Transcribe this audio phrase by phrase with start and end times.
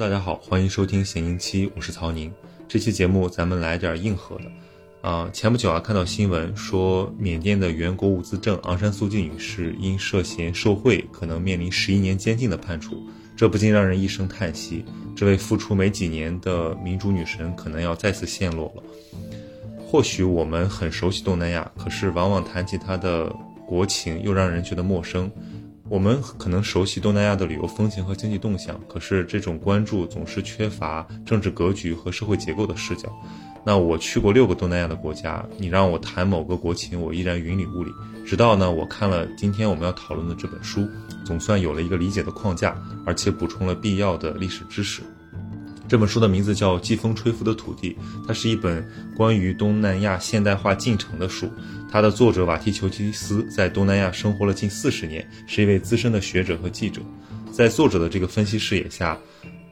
[0.00, 2.32] 大家好，欢迎收听闲音期，我是曹宁。
[2.66, 4.44] 这期节目咱们来点硬核的。
[5.02, 13.06] 啊，前不久啊，看到新闻说，缅甸的原国务资政昂山素季女士因涉嫌受贿，可能面临十一年监禁的判处。
[13.36, 18.82] 这不禁让人一声叹息，这位复出没几年的民主女神，可能要再次陷落了。
[19.86, 23.30] 或许我们很熟悉东南亚，可是往往谈起它的
[23.66, 25.30] 国情，又让人觉得陌生。
[25.90, 33.12] 我们可能熟悉东南亚的旅游风情和经济动向，可是这种关注总是缺乏政治格局和社会结构的视角。
[33.64, 37.90] 那我去过六个东南亚的国家，你让我谈某个国情，我依然云里雾里。
[38.24, 40.88] 直到呢，我看了今天我们要讨论的这本书，
[41.24, 45.02] 总算有了一个理解的框架，而且补充了必要的历史知识。
[45.90, 47.90] 这本书的名字叫《季风吹拂的土地》，
[48.24, 51.50] 它是一本关于东南亚现代化进程的书。
[51.90, 57.02] 它的作者瓦提裘基斯在东南亚生活了近四十年，是一位资深的学者和记者。
[57.50, 59.18] 在作者的这个分析视野下，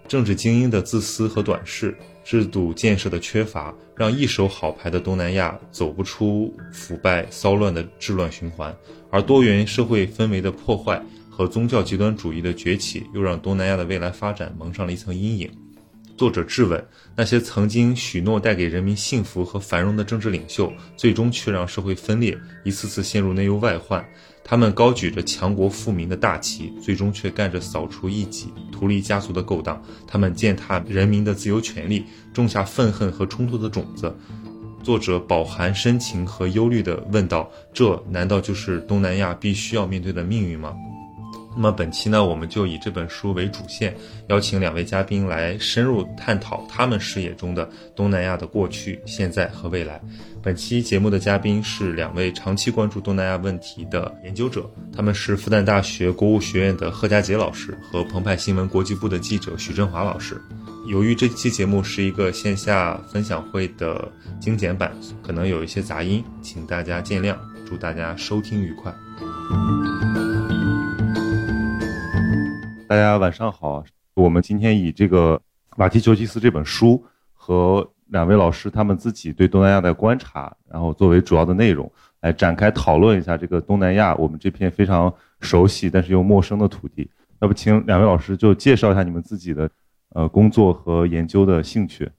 [0.08, 8.72] 政治精英的自私和短视，制度建设的缺乏，让一手好牌的东南亚走不出腐败骚乱的治乱循环；
[9.08, 15.48] 而多元社会氛围的破坏和宗教极端主义的崛起，又让东南亚的未来发展蒙上了一层阴影。
[16.19, 24.05] 作者质问那些曾经许诺带给人民幸福和繁荣的政治领袖，最终却让社会分裂，一次次陷入内忧外患。
[24.42, 29.80] 他们高举着强国富民的大旗，最终却干着扫除异己、图利家族的勾当。
[30.08, 34.12] 他们践踏人民的自由权利，种下愤恨和冲突的种子。
[34.82, 40.75] 作者饱含深情和忧虑地问道：“这难道就是东南亚必须要面对的命运吗？”
[41.61, 43.92] 那么本期呢，我们就以这本书为主线，
[44.28, 50.00] 邀请两位嘉宾来深入探讨他们视野中的东南亚的过去、现在和未来。
[50.41, 60.41] 本期节目的嘉宾是两位长期关注东南亚问题的研究者，他们是复旦大学国务学院的贺佳杰老师和澎湃新闻国际部的记者许振华老师。
[60.87, 64.09] 由于这期节目是一个线下分享会的
[64.41, 64.93] 精简版，
[65.27, 67.37] 可能有一些杂音，请大家见谅。
[67.66, 68.94] 祝大家收听愉快。
[72.88, 73.84] 大家晚上好，
[74.15, 75.38] 我们今天以这个
[75.76, 77.04] 马提裘基斯这本书
[77.34, 87.10] 和两位老师他们自己对东南亚的观察，然后作为主要的内容来展开讨论一下这个东南亚我们这片非常熟悉但是又陌生的土地。
[87.43, 89.70] 要不请两位老师就介绍一下你们自己的
[90.15, 92.10] 呃工作和研究的兴趣。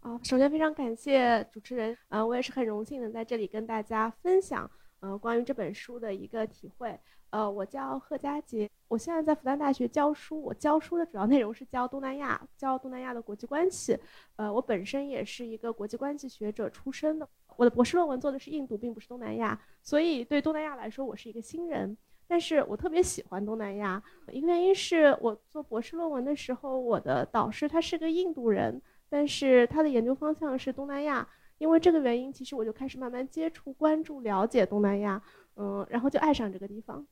[0.00, 6.98] 啊，首先非常感谢主持人，啊，我也是很荣幸能在这里跟大家分享呃关于这本书的一个体会。
[7.30, 10.42] 呃，我叫贺佳杰，我现在在复旦大学教书。
[10.42, 13.96] 我教书的主要内容是教东南亚，教东南亚的国际关系。
[14.36, 21.96] 呃，我本身也是一个国际关系学者出身的，我的博士论文做的是印度，并不是东南亚，所以对东南亚来说，我是一个新人。
[22.26, 31.28] 但是我特别喜欢东南亚，一个原因是我做博士论文的时候，我的导师他是个印度人，但是他的研究方向是东南亚。
[31.58, 35.22] 因为这个原因，其实我就开始慢慢接触、关注、了解东南亚。
[35.56, 37.06] 嗯，然后就爱上这个地方。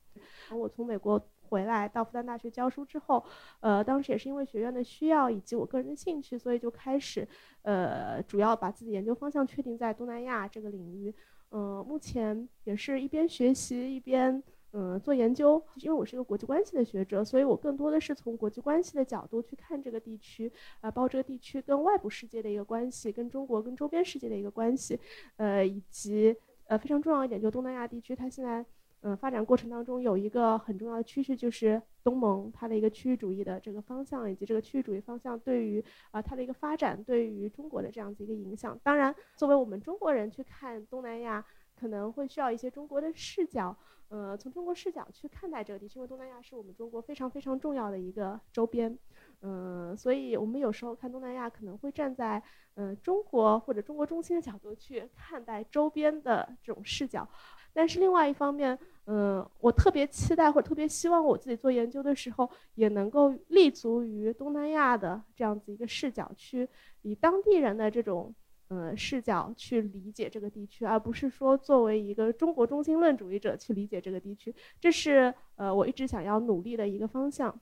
[0.51, 3.23] 我从美国回来到复旦大学教书之后，
[3.59, 7.27] 呃，当时也是因为学院的需要以及我个人的兴趣，所以就开始，
[7.61, 11.13] 呃，主要把自己研究方向确定在东南亚这个领域。
[11.51, 20.51] 嗯，目前也是一边学习一边嗯做研究，因为我是一个国际关系的学者，所以我更多的是从国际关系的角度去看这个地区，
[20.81, 24.99] 啊，包括这个地区跟外部世界的一个关系，跟中国跟周边世界的一个关系，
[25.37, 26.35] 呃，以及。
[26.69, 28.63] 呃，非常重要一点，就东南亚地区，它现在，
[29.01, 38.79] 嗯，发展过程当中有一个很重要的趋势，就是东盟它的一个区域主义的这个方向，以及这个区域主义方向对于啊它的一个发展，对于中国的这样子一个影响。
[38.83, 41.43] 当然，作为我们中国人去看东南亚，
[41.75, 43.75] 可能会需要一些中国的视角，
[44.09, 48.95] 呃，从中国视角去看待这个地区，因为东南亚是我们中国非常非常重要的一个周边。
[49.41, 52.43] 嗯，所以我们有时候看东南亚，可能会站在
[52.75, 57.25] 嗯中国或者中国中心的角度去看待周边的这种视角。
[57.71, 66.67] 但是另外一方面，嗯，我特别期待或者特别希望我自己做研究的时候，也能够立足于东南亚的这样子一个视角，去
[67.03, 68.35] 以当地人的这种
[68.69, 74.53] 嗯视角去理解这个地区，而不是说作为一个中国中心论主义者去理解这个地区。
[74.81, 77.57] 这是呃我一直想要努力的一个方向。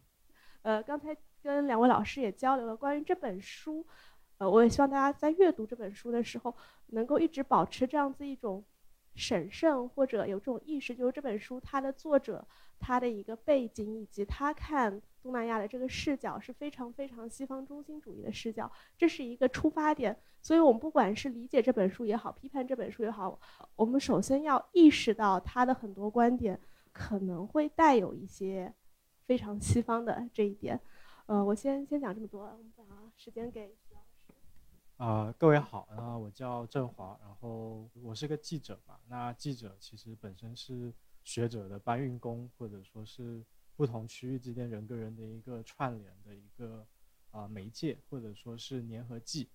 [0.63, 1.15] 呃，刚才。
[1.47, 3.85] 跟两位老师也交流了关于这本书，
[4.38, 6.53] 呃，我也希望大家在阅读这本书的时候，
[6.88, 8.63] 能够一直保持这样子一种
[9.15, 12.45] 审慎或者有这种意识，就是这本书它的作者
[12.77, 20.15] 他的一个背景以及他看东南亚的这个视角是非常非常西方中心主义的视角，这是一个出发点。
[20.41, 23.39] 所以我们不管是理解这本书也好，批判这本书也好，
[23.75, 26.59] 我们首先要意识到他的很多观点
[26.91, 28.71] 可能会带有一些
[29.25, 30.79] 非常西方的这一点。
[31.27, 32.85] 呃，我先先讲这么多，我们把
[33.18, 34.33] 时间给徐老师。
[34.95, 38.97] 啊，各位好，啊，我叫郑华，然后我是个记者嘛。
[39.09, 40.94] 那记者其实本身是
[41.25, 43.44] 学者的搬运工，或者说是
[43.75, 46.88] 不同区域之间人跟人的一个串联的一个
[47.31, 49.50] 啊媒介，或者说是粘合剂。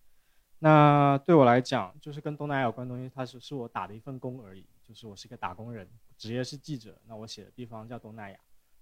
[0.58, 5.88] 那对我来讲，就是跟东南亚有关的东西，它是是我打的一份工而已，就是我是一个打工人，
[6.18, 7.00] 职业是记者。
[7.06, 8.38] 那我写的地方叫东南亚，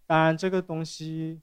[0.06, 1.40] 当然这个东西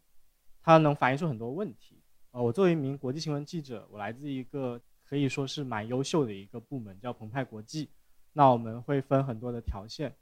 [0.67, 1.97] 它能反映出很多问题。
[2.31, 7.89] 呃，我作为一名国际新闻记者，我来自一个可以说是蛮优秀的一个部门，叫澎湃国际。
[8.33, 10.13] 那我们会分很多的条线，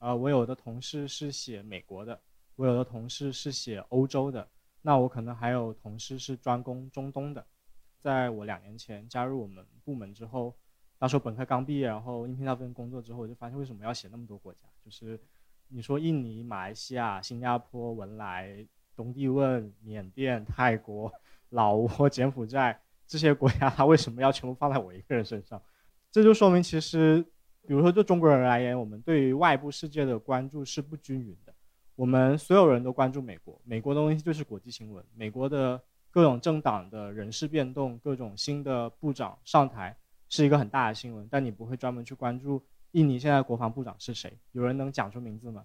[0.00, 2.20] 呃，我有的同事是写美国的，
[2.56, 4.46] 我有的同事是写欧洲的，
[4.82, 7.42] 那我可能还有同事是专攻中东的。
[7.98, 10.54] 在我两年前加入我们部门之后，
[10.98, 14.68] 当时候本科刚毕业，然后应聘到份工作之后，我就发现为什么要写那么多国家？
[14.84, 15.18] 就是
[15.68, 18.66] 你说印尼、马来西亚、新加坡、文莱、
[18.96, 21.12] 东帝汶、缅甸、泰国、
[21.50, 25.60] 老挝、 柬埔寨这些国家，它为什么要全部放在我一个人身上？
[26.10, 27.22] 这就说明其实，
[27.66, 31.54] 比如说就中国人而言，我们对于外部世界的关注是不均匀的。
[31.96, 35.80] 我们所有人都关注美国，美国的东西就是国际新闻，美国的。
[36.14, 39.96] 各种政党的人事变动，各种新的部长上台，
[40.28, 41.26] 是一个很大的新闻。
[41.28, 44.38] 但你不会专门去关注印尼现在国防部长是谁？
[44.52, 45.64] 有人能讲出名字吗？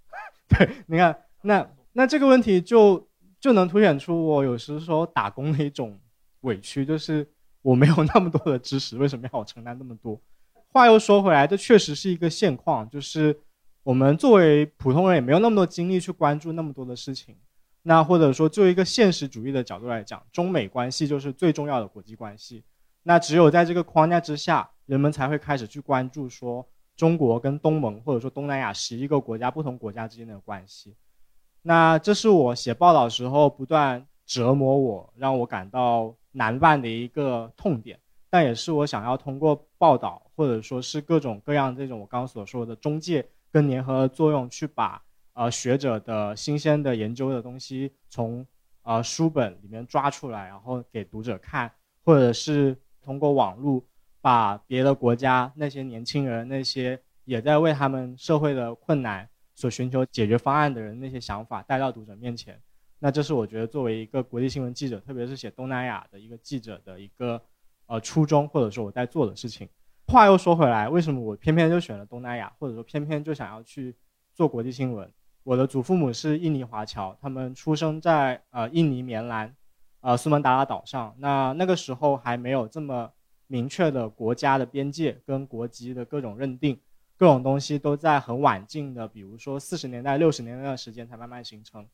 [0.48, 3.08] 对，你看，那那这个问题就
[3.40, 5.98] 就能凸显出我有时候打工的一种
[6.40, 7.28] 委屈，就是
[7.62, 10.20] 我没有那么多的知识，为什么要我承担那么多？
[10.68, 13.36] 话又说回来，这确实是一个现况，就是
[13.82, 17.36] 我们作为普通人也没有那么多精力去关注那么多的事情。
[17.82, 22.62] 那或者说，就一个现实主义的角度来讲，中美关系就是最重要的国际关系。
[23.02, 30.94] 那只有在这个框架之下，人们才会开始去关注说中国跟东盟或者说东南亚十一个国家不同国家之间的关系。
[31.62, 37.98] 那这是我写报道时候不断折磨我、让我感到难办的一个痛点，
[38.28, 45.02] 但也是我想要通过报道或者说是各种各样这种我刚刚所说的中介跟联合作用去把。
[45.32, 48.44] 呃，学者的新鲜的研究的东西，从
[48.82, 51.70] 呃书本里面抓出来，然后给读者看，
[52.04, 53.82] 或者是通过网络
[54.20, 59.29] 把别的国家那些年轻人、那些也在为他们社会的困难
[59.60, 62.58] 所寻求解决方案的人那些想法带到读者面前。
[62.98, 67.38] 那这是我觉得作为一个国际新闻记者，特别是写东南亚的一个记者的一个
[67.84, 69.68] 呃初衷，或者说我在做的事情。
[70.06, 73.94] 话又说回来，为什么我偏偏就选了东南亚，或者说偏偏就想要去
[74.34, 75.12] 做国际新闻？
[75.42, 79.54] 我的祖父母是印尼华侨，他们出生在呃印尼棉兰，
[80.00, 81.14] 呃苏门答腊岛上。
[81.18, 83.10] 那那个时候还没有这么
[83.46, 86.78] 明确的国家的边界跟国籍的各种认定，
[87.20, 91.86] 各种东西都在很晚近的，比如说四十年代、六十年代的时间才慢慢形成。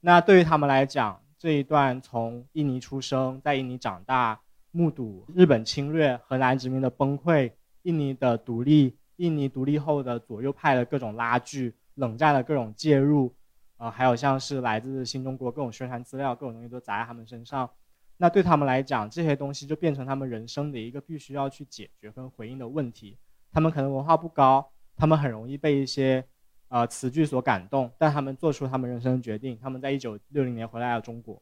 [0.00, 4.40] 那对于他们来讲，这一段从印尼出生，在印尼长大，
[4.70, 7.52] 目睹日本侵略、荷兰殖民的崩溃、
[7.82, 11.74] 印尼的独立、印尼独立后的左右派的各种拉锯。
[11.96, 13.30] 冷战的各种介入，
[13.76, 17.68] 呃，还有像是来自新中国各种宣传资料，各种东西都砸在他们身上。
[18.16, 23.18] 那对他们来讲，这些东西就变成他们人生的一个必须要去解决跟回应的问题。
[23.52, 26.24] 他们可能文化不高，他们很容易被一些
[26.68, 29.58] 呃词句所感动，但他们做出他们人生的决定。
[29.60, 31.40] 他们在一九六零年回来了中国，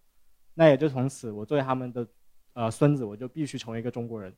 [0.54, 2.06] 那也就从此，我作为他们的
[2.54, 4.34] 呃孙子，我就必须成为一个中国人。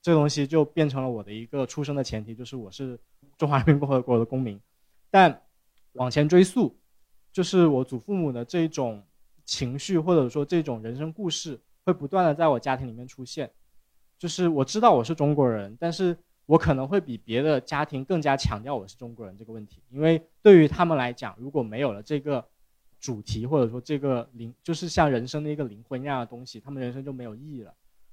[0.00, 2.98] 这个东西就变成了我的一个出生的前提，就是我是
[3.38, 4.60] 中华人民共和国的公民。
[5.10, 5.42] 但
[5.92, 6.78] 往前追溯，
[7.32, 9.02] 就是我祖父母的这种
[9.44, 13.50] 情绪，或者说这种人生故事，会不断的在我家庭里面出现。
[14.18, 16.16] 就是我知道我是中国人，但是
[16.46, 22.44] 我可能会比别的家庭更加强调我是中国人这个问题，因为对于他们来讲，如果没有了这个
[23.00, 27.72] 主题，或者说这个灵，就是像人生的一个灵魂一样的东西，他们人生就没有意义了。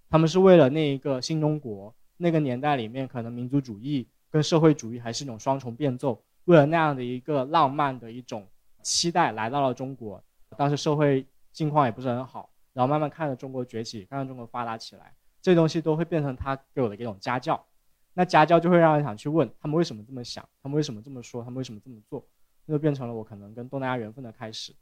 [0.09, 6.21] 他们是为了那一个新中国，那个年代里面可能民族主义跟社会主义还是一种双重变奏。
[6.45, 8.47] 为了那样的一个浪漫的一种
[8.81, 10.23] 期待来到了中国，
[10.57, 17.63] 当时社会境况也不是很好，然后慢慢看着中国崛起，看着中国发达起来，这东西都会变成他给我的一种家教。
[18.13, 22.25] 那家教就会让人想去问他们为什么这么想，他们为什么这么说，他们为什么这么做，
[22.65, 24.75] 那就变成了我可能跟东南亚缘分的开始。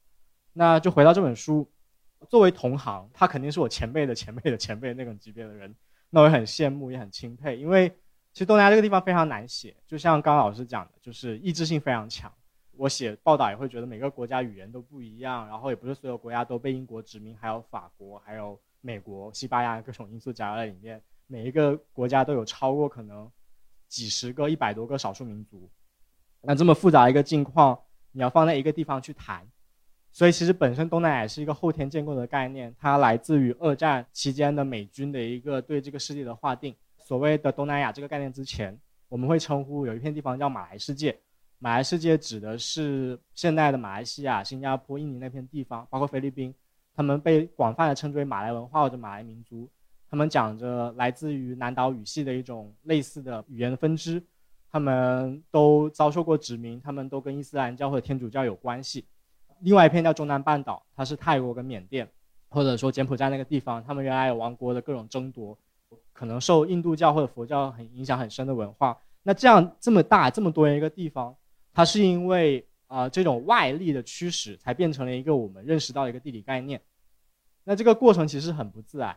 [0.54, 1.70] 那就回到这本书，
[2.28, 5.76] 作为同行，他肯定是我前辈的前辈的前辈那种级别的人，
[6.10, 7.94] 那我也很羡慕，也很钦佩，因为。
[8.32, 12.32] 其实东南亚这个地方非常难写，就像刚刚老师讲的，就是意志性非常强。
[12.74, 21.02] 我写报道也会觉得每个国家语言都不一样，然后也不是所有国家都被英国殖民，还有法国、还有美国、西班牙各种因素夹在里面。
[21.32, 23.32] 每一个国家都有超过可能
[23.88, 25.70] 几十个、一百多个少数民族。
[26.42, 27.78] 那这么复杂一个境况，
[28.14, 29.48] 你要放在一个地方去谈，
[30.12, 36.76] 所以其实本身东南亚是一个后天建构的概念，它来自于二战期间的美军的一个对这个世界的划定。
[36.98, 38.76] 所谓的东南亚这个概念之前，
[39.08, 41.16] 我们会称呼有一片地方叫马来世界。
[41.60, 46.56] 马来世界指的是现代的马来西亚、新加坡、印尼那片地方，包括菲律宾，
[46.96, 49.70] 他们被广泛的称之为马来文化或者马来民族。
[50.10, 54.22] 他们讲着来自于南岛语系的一种类似的语言的分支，
[54.72, 59.06] 他们都遭受过殖民，他们都跟伊斯兰教或者天主教有关系。
[59.62, 62.08] 另外一片叫中南半岛，它是泰国跟缅甸，
[62.50, 65.58] 或者说柬埔寨那个地方，他们原来有王国的各种争夺，
[66.14, 68.98] 可能受印度教或者佛教很影响很深的文化。
[69.22, 71.36] 那这样这么大这么多人一个地方，
[71.74, 76.82] 它是因为啊这种外力的驱使，才变成了一个我们认识到一个地理概念。
[77.66, 79.16] 那这个过程其实很不自然，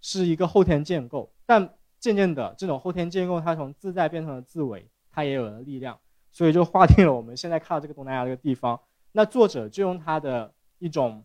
[0.00, 5.98] 是一个后天建构，但渐渐的这种后天建构，它从自在变成了自为，它也有了力量，
[6.30, 8.78] 所以就划定了我们现在看到这个东南亚这个地方。
[9.12, 11.24] 那作者就用他的一种，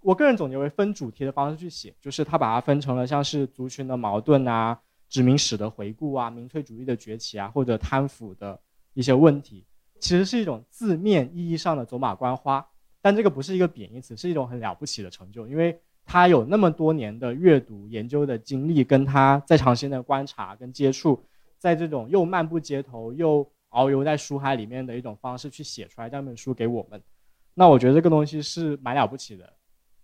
[0.00, 8.58] 我个人总结为分主题的方式去写，就是他把它分成了像是族群的矛盾啊、殖民史的回顾啊、民粹主义的崛起啊，或者贪腐的
[8.94, 9.66] 一些问题，
[10.00, 12.66] 其实是一种字面意义上的走马观花。
[13.02, 21.24] 但这个不是一个贬义词，是一种很了不起的成就，因为他有那么多年的阅读研究的经历，跟他在长时间的观察跟接触，
[21.58, 23.48] 在这种又漫步街头又。
[23.74, 27.02] 遨游在书海里面的一种方式去写出来这样本书给我们，
[27.54, 29.50] 那我觉得这个东西是蛮了不起的，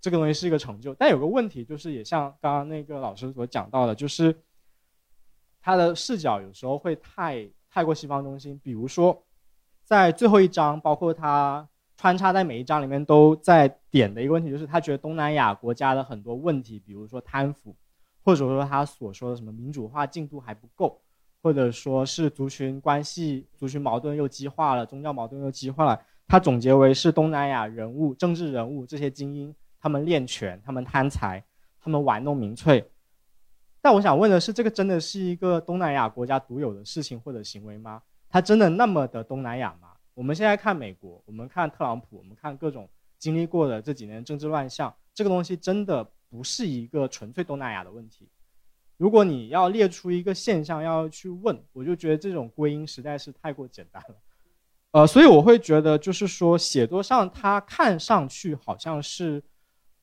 [0.01, 0.95] 这个东西是一个成就。
[0.95, 4.35] 但有个问题就是，也像刚刚那个老师所讲到的，就是
[5.61, 8.59] 他的视角有时候会太太过西方中心。
[8.65, 9.23] 比如说，
[9.85, 17.77] 在最后一章，包括他穿插在每一章里面都在点的一个问题，就是他觉得东南亚国家的很多问题，比如说贪腐，
[18.25, 21.03] 或者说他所说的什么民主化进度还不够。
[21.41, 25.99] 或者说是族群关系、族群矛盾又激化了，宗教矛盾又激化了。
[26.27, 31.43] 他总结为是东南亚人物、政治人物这些精英，他们练权，他们贪财，
[31.81, 32.91] 他们玩弄民粹。
[33.81, 38.03] 但我想问的是，这个真的是一个东南亚国家独有的事情或者行为吗？
[38.29, 39.88] 它真的那么的东南亚吗？
[40.19, 42.89] 我们现在看美国，我们看特朗普，我们看各种
[43.21, 48.29] 经历过的这几年政治乱象，这个东西真的不是一个纯粹东南亚的问题。
[48.97, 54.17] 如果你要列出一个现象要去问，我就觉得这种归因实在是太过简单了，
[54.91, 59.41] 呃，所以我会觉得就是说，写作上它看上去好像是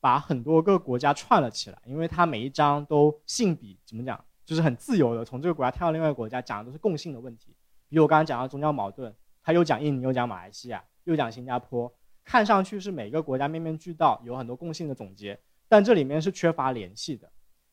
[0.00, 7.54] 把很多个国家串了起来，因为它每一章都性比怎么讲，就是很自由的从这个国家跳到另外一个国家，讲的都是共性的问题。
[7.90, 9.14] 比如我刚刚讲到宗教矛盾，
[9.46, 11.90] 他又讲印尼，又讲马来西亚，又讲新加坡，
[12.24, 15.38] 看上去是每个国家面面俱到，有很多共性的总结，
[15.68, 17.30] 但这里面是缺乏联系的。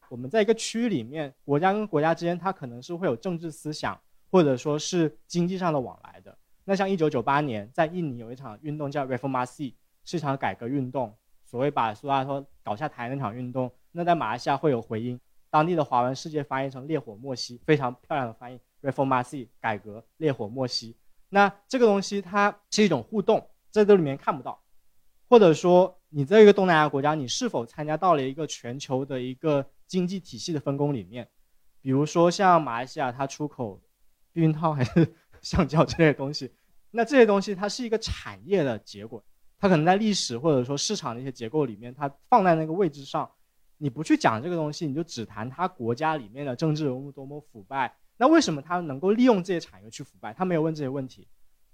[0.07, 3.99] 我们在一个区域里面，国家跟国家之间，它可能是会有政治思想，
[4.29, 6.37] 或者说是经济上的往来的。
[6.63, 9.73] 那像一九九八年，在印尼有一场运动叫 Reformasi，
[10.05, 11.11] 是一场改革运动，
[11.43, 13.71] 所谓把苏拉托搞下台那场运动。
[13.93, 20.95] 那在马来西亚会有回音，当地的华文世界翻译成烈火莫西，非常漂亮的翻译，Reformasi 改革，烈火莫西。
[21.33, 24.63] 那这个东西它是一种互动，在这里面看不到，
[25.27, 29.65] 或者说你在一个东南亚国家，你是否参加到了一个全球的一个。
[29.85, 31.29] 经济体系的分工里面，
[31.79, 33.79] 比如说像马来西亚，它出口
[34.31, 36.51] 避孕套还是橡胶这类东西，
[36.89, 39.23] 那这些东西它是一个产业的结果，
[39.59, 43.29] 它可能在历史或者说市场的一些结构里面，它放在那个位置上，
[43.77, 50.33] 你不去讲这个东西，你就只谈它国家里面的政治人物多么腐败，那为什么他能够利用这些产业去腐败？
[50.33, 51.27] 他没有问这些问题，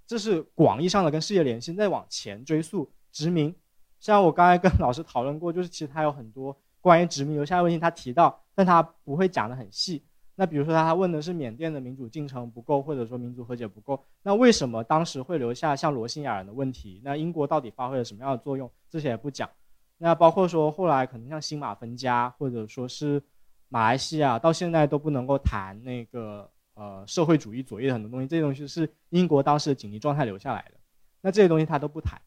[0.08, 1.74] 这是广义上的跟世界联系。
[1.74, 3.54] 再往前追溯殖民，
[4.00, 6.56] 像我刚才跟老师讨论过，就是其实他有很多。
[6.82, 10.02] 关于殖民留下的问题，他提到，但他不会讲得很细。
[10.36, 17.02] 那比如说，他问的是缅甸的民主进程不够，或者说民族和解不够，那为什么当时会留下像罗兴亚人的问题？
[17.04, 18.72] 那英国到底发挥了什么样的作用？
[18.90, 19.50] 这些也不讲。
[19.98, 23.22] 那包括说后来可能像新马分家，或者说是
[23.70, 30.74] 马来西亚到现在都不能够谈那个呃社会主义左翼的很多东西，这些东西是英国当时的紧急状态留下来的。
[31.22, 32.20] 那这些东西他都不谈。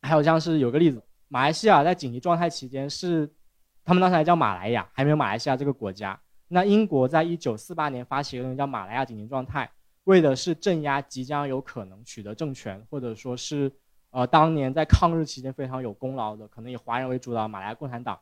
[0.00, 3.30] 还有像是有个例子，马来西亚在紧急状态期间是。
[3.86, 6.18] 他们当时还叫马来亚，还没有马来西亚这个国家。
[6.48, 9.70] 那英国在一九四八年发起一个东西叫马来亚紧急状态，
[10.04, 13.70] 为的是镇压即将有可能取得政权，或者说是
[14.08, 18.18] 呃当年在抗日期间非常有功劳的，可能以华人为主的马来共产党。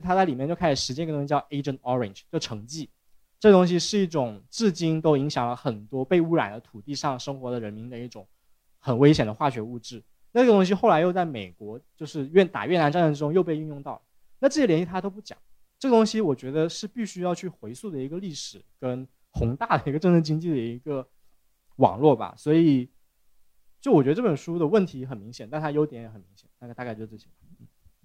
[0.00, 2.90] 他在里面就开始实践一个东西叫 Agent Orange，就成绩。
[3.38, 8.26] 这东西是一种至今都影响了很多被污染的土地上生活的人民的一种
[8.78, 10.02] 很危险的化学物质。
[10.32, 14.02] 那个东西后来又在美国就是越打越南战争之中又被运用到。
[14.38, 15.38] 那这些联系他都不讲，
[15.78, 21.06] 这个东西我觉得是必须要去回溯的一个历史跟宏大的一个政治经济的一个
[21.76, 22.34] 网络吧。
[22.36, 22.90] 所以
[23.80, 27.28] 就我觉得这本书的问题很明显，但它优点也很明显，大概大概就这些。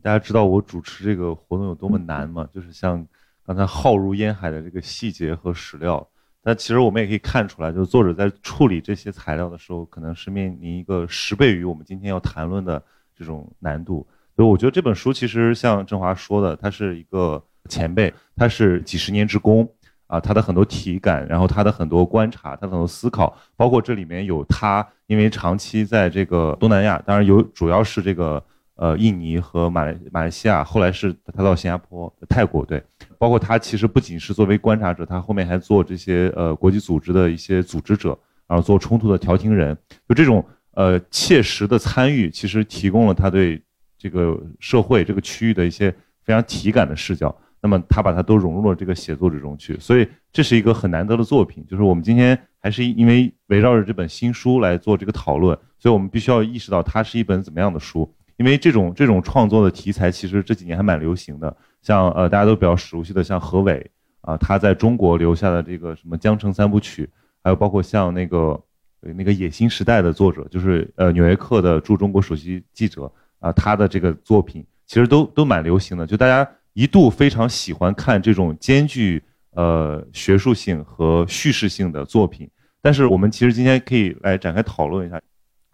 [0.02, 2.48] 大家知道我主持这个活动有多么难吗？
[2.54, 3.06] 就是像
[3.46, 6.08] 刚才浩如烟海的这个细节和史料，
[6.44, 12.82] 但其实我们也可以看出来，就是作者在处理这些材料的时候，可能是面临一个十倍于我们今天要谈论的
[13.16, 14.08] 这种难度。
[14.36, 19.70] 所以我觉得这本书其实像振华说的，他是一个前辈，他是几十年之功。
[20.08, 28.44] 啊，他的很多体感，然后他的很多观察，他的很多思考，包括这里面有他因为长期在这个东南亚，当然有主要是这个
[28.80, 32.82] 呃印尼和马来马来西亚，后来是他到新加坡、泰国，对，
[33.18, 38.18] 包括他其实不仅是作为观察者，他后面还做这些呃国际组织的一些组织者，
[38.48, 43.62] 然后做冲突的调停人，就这种呃切实的参与，其实提供了他对
[43.98, 45.94] 这个社会这个区域的一些
[46.24, 47.36] 非常体感的视角。
[47.62, 51.66] 那么他把它都融入了这个写作之中去，所以这是一个很难得的作品。
[51.68, 58.10] 就是我们今天还是因为围绕着这本新书来做这个讨论，所以我们必须要意识到它是一本怎么样的书。
[58.40, 63.92] 因为这种这种创作的题材其实这几年还蛮流行的，像呃大家都比较熟悉的像何伟
[64.22, 67.06] 啊，他在中国留下的这个什么《江城三部曲》，
[67.44, 68.60] 还有包括像那个
[69.02, 76.50] 那个《野心时代》的作者，就是呃《纽约客》的驻中国首席记者啊，他的这个作品其实都都蛮流行的，就大家。
[76.74, 85.20] 一度非常喜欢看这种兼具呃学术性和叙事性的作品，但是我们其实今天可以来展开讨论一下，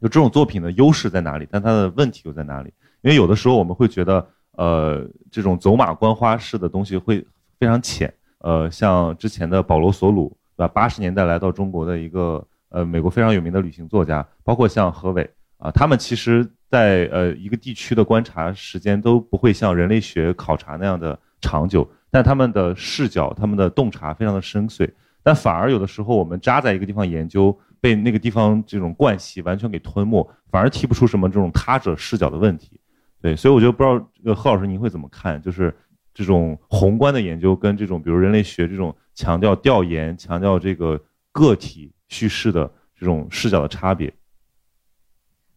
[0.01, 2.73] 就这种作品的优势在哪里，但它的问题又在哪里？
[3.01, 7.25] 因为有的时候我们会觉得，呃，这种走马观花式的东西会
[7.59, 10.67] 非常浅，呃，像之前的保罗·索鲁，对吧？
[10.67, 16.49] 八十年代来到中国的一个呃美国非常有名的旅行作家，包括像何伟啊，他们其实。
[16.67, 24.91] 在呃一个地区的观察时间都不会像人类学考察那样的长久，但他们的视角、他们的洞察非常的深邃，
[25.23, 32.81] 但反而有的时候我们扎在一个地方研究，被那个地方这种惯习完全给吞没，反而提不出什么这种他者视角的问题。
[33.21, 35.71] 对，所以我觉得不知道这个贺老师您会怎么看，就是
[36.11, 40.99] 这种宏观的研究跟这种比如人类学这种强调调研、强调这个
[41.31, 44.11] 个体叙事的这种视角的差别。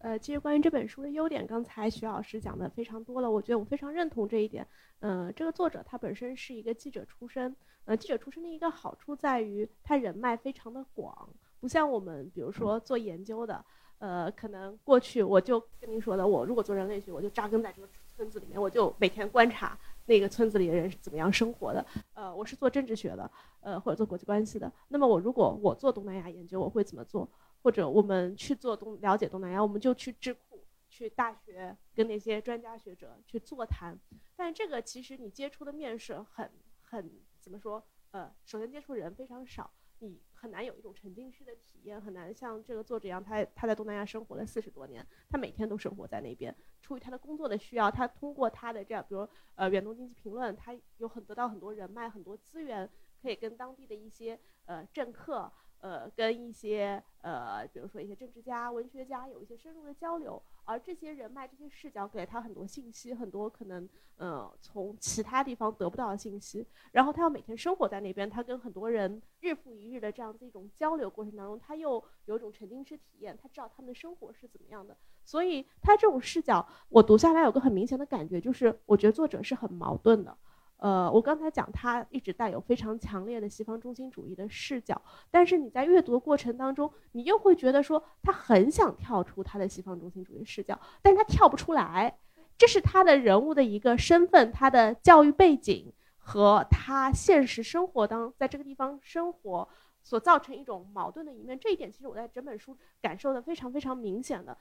[0.01, 4.67] 呃，其实关于这本书的优点，刚才徐老师讲的非常多了，我觉得我非常认同这一点。
[5.01, 13.65] 嗯，这个作者他本身是一个记者出身，呃，记者出身的一个好处在于他人脉非常的广，不像我们比如说做研究的，
[13.99, 21.85] 呃，可能过去我就跟您说的，我如果做人类学，我就扎根在这个村子里面，我就每天观察那个村子里的人是怎么样生活的。
[22.15, 27.29] 呃，我是做政治学的，呃，或者做国际关系的，那么我如果我做东南亚研究，我会怎么做？
[27.61, 33.99] 或者我们去做东了解东南亚，我们就去智库、去大学跟那些专家学者去座谈。
[34.37, 36.49] 但这个其实你接触的面是很
[36.83, 37.85] 很怎么说？
[38.13, 46.55] 呃，首先接触人非常少，你很难有一种沉浸式的体验，很难像这个作者一样，他他在东南亚生活了四十多年，他每天都生活在那边。
[46.81, 52.89] 出于他的工作的需要，他通过他的这样，比如呃远东经济评论，他有很得到很多人脉、很多资源，
[53.21, 55.53] 可以跟当地的一些呃政客。
[55.81, 66.67] 呃，跟一些呃，比如说一些政治家、文学家有一些深入的交流，而这些人脉、这些视角给了他很多信息，很多可能呃从其他地方得不到的信息。
[66.93, 74.95] 然后他要每天生活在那边，他跟很多人日复一日的这样子一种交流过程当中，他又有一种沉浸式体验，他知道他们的生活是怎么样的。
[75.25, 80.37] 所以他这种视角，我读下来有个很明显的感觉，就是我觉得作者是很矛盾的。
[80.79, 92.19] 呃，我刚才讲，他一直带有非常强烈的西方中心主义的视角，但是你在阅读的过程当中，你又会觉得说，他很想跳出他的西方中心主义视角，但是他跳不出来，
[92.57, 99.69] 这是他的人物的一个身份，他的教育背景和他现实生活当在这个地方生活
[100.09, 104.57] 所造成一种矛盾的一面，这一点其实我在整本书感受的非常非常明显的。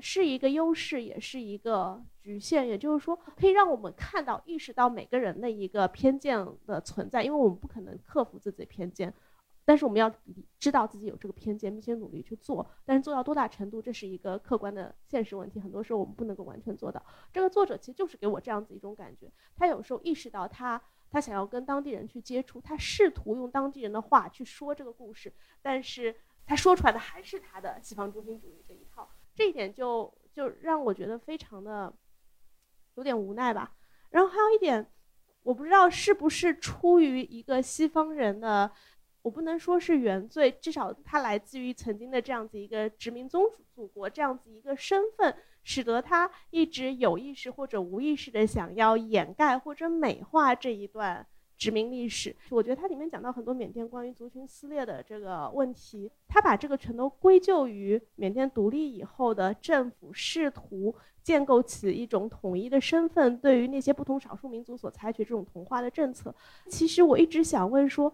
[0.00, 2.66] 是一个优势，也是一个局限。
[2.66, 9.14] 也就是说，可以让我们看到、意识到每个人的一个偏见的存在，因为我们不可能克服自己的偏见，
[9.64, 10.12] 但是我们要
[10.58, 12.68] 知道自己有这个偏见，并且努力去做。
[12.84, 15.60] 但是做到多大程度，这是一个客观的现实问题。
[15.60, 17.00] 很多时候我们不能够完全做到。
[17.32, 26.14] 这个作者其实就是给我这样子一种感觉：他有时候意识到他他想要跟当地人去接触，他试图用当地人的话去说这个故事，但是
[26.46, 29.10] 他说出来的还是他的西方中心主义这一套。
[29.34, 31.94] 这一点就就让我觉得非常的
[32.96, 33.74] 有点无奈吧。
[34.10, 34.90] 然后还有一点，
[35.42, 38.70] 我不知道是不是出于一个西方人的，
[39.22, 45.36] 我不能说是原罪，至少他来自于曾经的这样子一个殖民宗主祖国这样子一个身份，
[45.68, 51.26] 使得他一直有意识或者无意识的想要掩盖或者美化这一段
[51.58, 52.34] 殖民历史。
[52.48, 66.34] 我觉得它里面讲到很多缅甸关于族群撕裂的这个问题，他把这个全都归咎于缅甸独立以后的政府试图建构起一种统一的身份，对于那些不同少数民族所采取这种同化的政策。
[66.70, 68.10] 其实我一直想问说，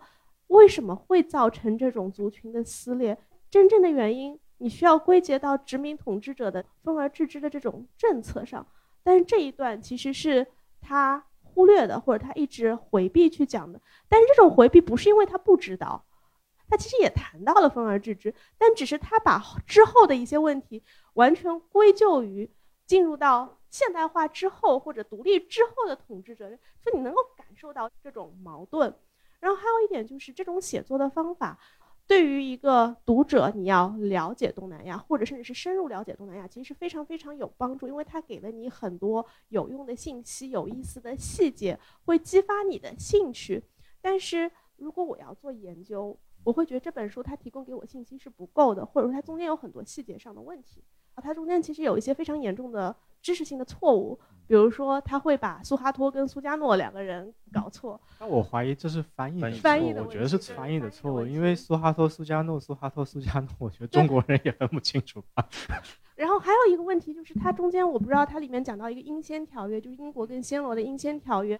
[0.48, 3.16] 为什么会造成这种族群的撕裂？
[3.48, 8.66] 真正的原因，你需要归结到殖民统治者的分而治之的这种政策上。
[9.02, 10.46] 但是这一段其实是
[10.80, 13.80] 他忽略的，或者他一直回避去讲的。
[14.08, 16.04] 但是这种回避不是因为他不知道，
[16.68, 22.50] 他其实也谈到了分而治之，但只是他把之后的一些问题完全归咎于
[22.86, 28.94] 进入到现代化之后或者独立之后的统治者，就你能够感受到这种矛盾。
[29.40, 31.58] 然后还有一点就是这种写作的方法。
[32.06, 43.64] 对于一个读者，你要了解东南亚，或者甚至是深入了解东南亚，其实是非常非常有帮助，因为它给了你很多有用的信息、有意思的细节，会激发你的兴趣。
[44.02, 50.84] 但是如果我要做研究，我会觉得这本书它提供给我信息是不够的，或者说它中间有很多细节上的问题，
[51.22, 54.18] 它中间其实有一些非常严重的知识性的错误。
[54.46, 57.98] 比如说，他会把苏哈托跟苏加诺两个人搞错。
[58.20, 65.48] 那我怀疑这是翻译翻译的，我觉得是翻译的错误，因为苏哈托、苏加诺、苏哈托、苏加诺，我觉得中国人也分不清楚吧。
[66.14, 71.58] 然后还有一个问题就是，它中间我不知道它里面讲到一个英仙条约，就是英国跟暹罗的英仙条约，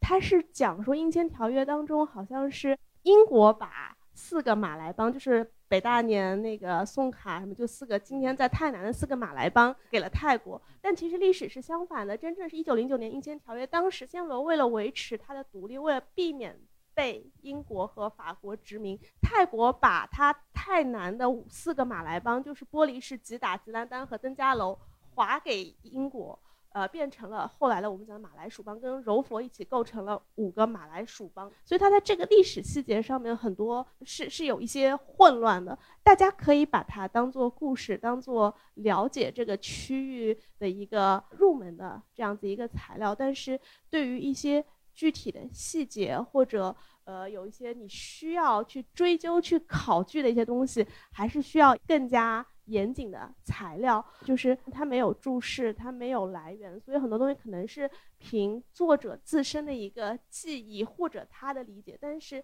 [0.00, 5.50] 它是讲说英仙条约当中好像是英国把四个马来邦，就是。
[5.72, 16.60] 北大年那个宋卡什么就四个，今天在泰南的四个马来邦给了泰国，但其实历史是相反的，真正是一九零九年英签条约，当时暹罗为了维持它的独立，为了避免
[16.92, 24.78] 被英国和法国殖民，泰国把它泰南的四个马来邦，就是玻璃市、吉打、吉兰丹和登嘉楼
[25.14, 26.38] 划给英国。
[26.74, 35.78] 呃，变成了后来的我们讲的马来属邦，跟柔佛一起构成了五个马来属邦，所以它在这个历史细节上面很多是是有一些混乱的。
[36.02, 52.46] 大家可以把它当做故事，当做了解这个区域的一个入门的这样子一个材料，但是对于一些具体的细节或者呃有一些你需要去追究、去考据的一些东西，还是需要更加。
[52.72, 62.42] 严谨的材料，就是它没有注释，它没有来源，所以很多东西可能是凭作者自身的一个记忆或者他的理解，但是。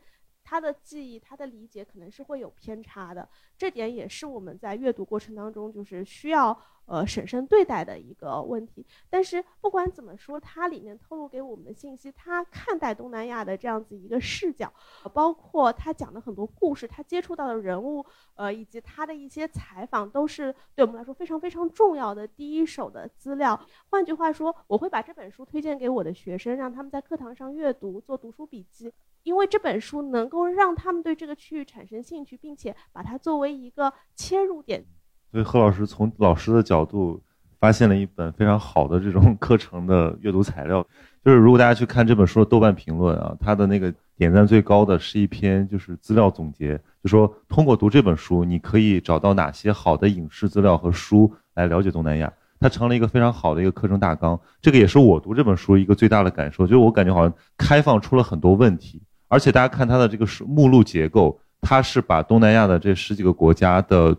[0.50, 6.58] 他的记忆，他的理解可能是会有偏差的，这点也是我们在阅读过程当中就是需要
[6.88, 8.84] 呃审慎对待的一个问题。
[9.08, 14.72] 但是不管怎么说，它里面透露给我们的信息，他看待东南亚的这样子一个视角，
[15.12, 23.60] 包括他讲的很多故事，他接触到的人物，呃，以及他的一些采访，都是对我们来说非常非常重要的第一手的资料。
[23.90, 28.92] 换句话说，我会把这本书推荐给我的学生，让他们在课堂上阅读，做读书笔记。
[29.24, 34.82] 因为这本书能够让他们对这个区域产生兴趣，并且把它作为一个切入点。
[35.30, 37.20] 所以贺老师从老师的角度
[37.60, 40.84] 发现了一本非常好的这种 课程的阅读材料。
[41.24, 52.32] 就是如果大家去看这本书的豆瓣评论啊，它的那个点赞最高的是一篇就是资料总结，就说通过读这本书，你可以找到哪些好的影视资料和书来了解东南亚。
[52.60, 54.38] 它成了一个非常好的一个课程大纲。
[54.62, 59.02] 这个也是我读这本书一个最大的感受，就是我感觉好像开放出了很多问题。
[59.28, 64.16] 而且大家看它的这个是目录结构，它是把东南亚的这十几个国家的，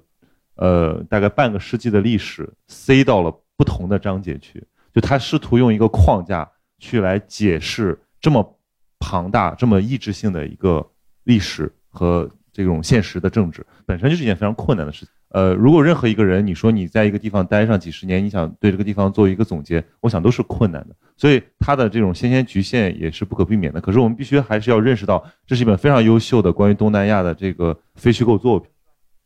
[0.60, 4.62] 呃，大概半个世纪的历史塞到了不同的章节去，
[4.94, 8.58] 就他试图用一个框架去来解释这么
[9.00, 10.86] 庞大、这么意志性的一个
[11.24, 15.10] 历史和这种现实的政治，本身就是一件非常困难的事情。
[15.30, 20.96] 呃，如果任何一个人你说你在一个地方待上几十年，你想对这个地方做一个总结，我想都是困难的。
[21.16, 23.80] 所以他的这种先天局限也是不可避免的。
[23.80, 28.72] 可是我们必须还是要认识到，这是一本非常优秀的关于东南亚的这个非虚构作品，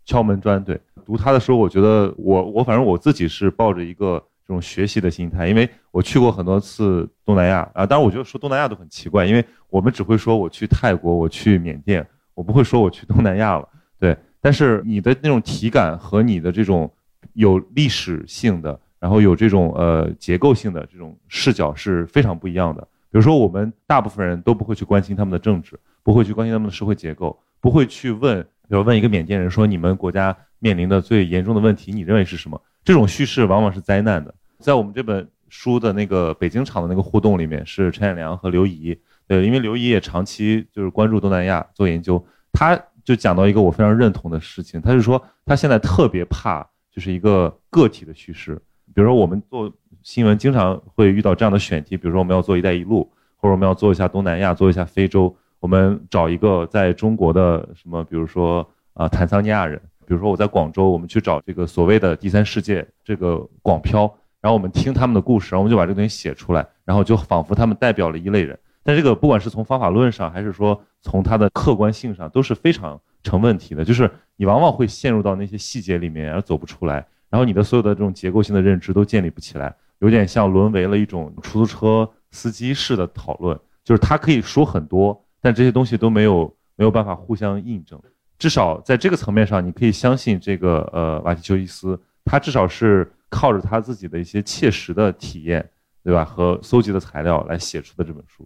[0.06, 0.62] 敲门砖。
[0.62, 7.86] 对，读它的时候，我觉得我我反正我自己是抱着一个这种学习的心态，因为我去过很多次东南亚啊。
[7.86, 13.68] 当然，我觉得说东南亚都很奇怪，因为我们只会说我去泰国，我去缅甸，我不会说我去东南亚了。
[14.00, 14.18] 对。
[14.42, 16.92] 但是你的那种体感和你的这种
[17.32, 22.82] 有历史性的，然后有这种呃结构性的这种视角是非常不一样的。
[23.10, 34.34] 比如说，我们大部分人都不会去关心他们的政治，不会去关心他们的社会结构，不会去问，比如问一个缅甸人说：“你们国家面临的最严重的问题，你认为是什么？”这种叙事往往是灾难的。
[34.60, 38.98] 在我们这本书的那个北京场的那个互动里面，是陈彦良和刘怡，
[39.28, 42.82] 对，因为刘怡也长期就是关注东南亚做研究，他。
[43.06, 48.56] 就讲到一个我非常认同的事情，他是说他现在特别怕就是一个个体的叙事，
[48.96, 49.70] 比如说我们做
[50.04, 64.02] 新闻经常会遇到这样的选题，比如说我们要做“一带一路”，或者我们要做一下东南亚，做一下非洲，我们找一个在中国的什么，比如说啊坦桑尼亚人，比如说我在广州，我们去找这个所谓的第三世界这个广漂，
[64.42, 68.58] 然后我们听他们的故事，然后我们就把这个东西写出来，然后就仿佛他们代表了一类人。
[68.84, 73.86] 但这个不管是从方法论上，还是说从它的客观性上，都是非常成问题的。
[73.86, 83.58] 就是你往往会陷入到那些细节里面而走不出来，然后你的所有的这种结构性的认知都建立不起来，有点像沦为了一种出租车司机式的讨论。
[83.86, 88.02] 就是他可以说很多，但这些东西都没有没有办法互相印证。
[88.38, 95.70] 至少在这个层面上，你可以相信这个呃瓦提丘伊斯，他至少是靠着他自己的一些切实的体验，
[96.04, 96.26] 对吧？
[96.26, 98.46] 和搜集的材料来写出的这本书。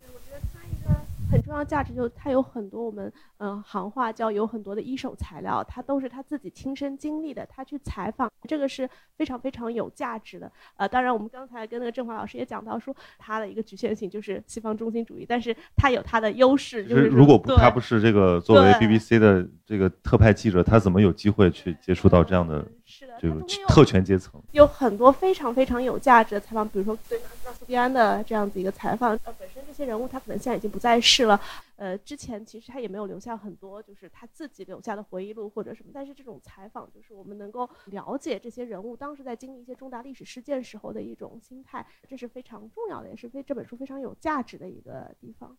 [1.29, 10.51] 很重要价值就是它有很多我们嗯行话叫有很多的一手材料，它都是他自己亲身经历的，他去采访，这个是非常非常有价值的。
[10.75, 22.65] 呃，当然我们刚才跟那个郑华老师也讲到说，他的一个局限性就是西方中心主义，但是他有他的优势，就是如果不他不是这个作为 BBC 的这个特派记者，他怎么有机会去接触到这样的
[23.19, 24.41] 这个特权阶层？
[24.53, 31.25] 有很多非常非常有价值的采访，比如说对纳苏蒂安的这样子一个采访，呃，本身这些人物他可能现在已经不在世。
[31.25, 31.39] 了，
[31.75, 35.91] 呃，之前其实他也没有留下很多，就是他自己留下的回忆录或者什么。
[35.93, 45.57] 但是这种采访，就是我们能够了解这些人物当时在经历一些重大历史事件时候的一种心态，这是非常重要的，也是非这本书非常有价值的一个地方。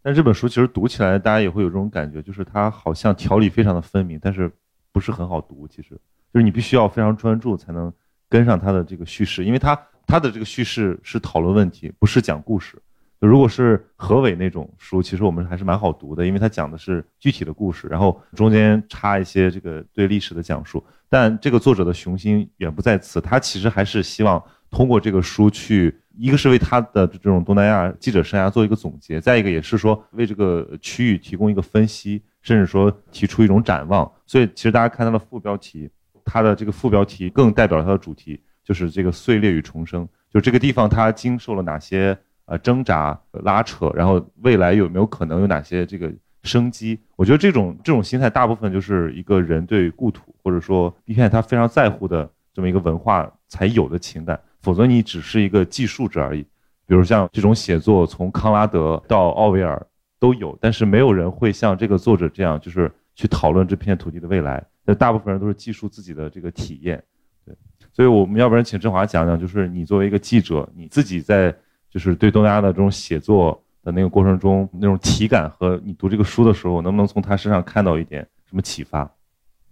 [0.00, 4.50] 但这本书其实读起来，大家也会有这种感觉，就是它好像条理非常的分明，但是
[4.90, 5.68] 不是很好读。
[5.68, 5.96] 其实
[6.32, 7.92] 就是你必须要非常专注才能
[8.28, 12.76] 跟上它的这个叙事，因为它它的这个叙事是讨论问题，不是讲故事。
[13.20, 20.82] 如果是何伟那种书，其实我们还是蛮好读的，因为他讲的是具体的故事，然后中间插一些这个对历史的讲述。
[21.08, 34.10] 但这个作者的雄心远不在此，他其实还是希望通过这个书去，一个是为他的这种东南亚记者生涯做一个总结，再一个也是说为这个区域提供一个分析，甚至说提出一种展望。
[34.26, 35.88] 所以其实大家看他的副标题，
[36.24, 42.16] 他的这个副标题更代表了他的主题，就是这个碎裂与重生，就这个地方它经受了哪些。
[42.44, 46.98] 呃，挣扎、拉扯，然后未来有没有可能有哪些这个生机？
[47.14, 56.42] 我觉得这种这种心态，大部分就是一个人对故土或者说一片他非常在乎的这么一个文化才有的情感，否则你只是一个记述者而已。
[56.84, 59.80] 比如像这种写作，从康拉德到奥威尔
[60.18, 64.62] 都有，但是没有人会像这个作者这样，就是去讨论这片土地的未来。
[64.84, 67.02] 那大部分人都是记述自己的这个体验。
[67.44, 67.56] 对，
[67.92, 71.54] 所以我们要不然请振华讲讲，就是你作为一个记者，你自己在。
[71.92, 79.14] 就是对东南亚的这种写作的那个过程中，那种体感和你读这个书的时候，能不能从他身上看到一点什么启发？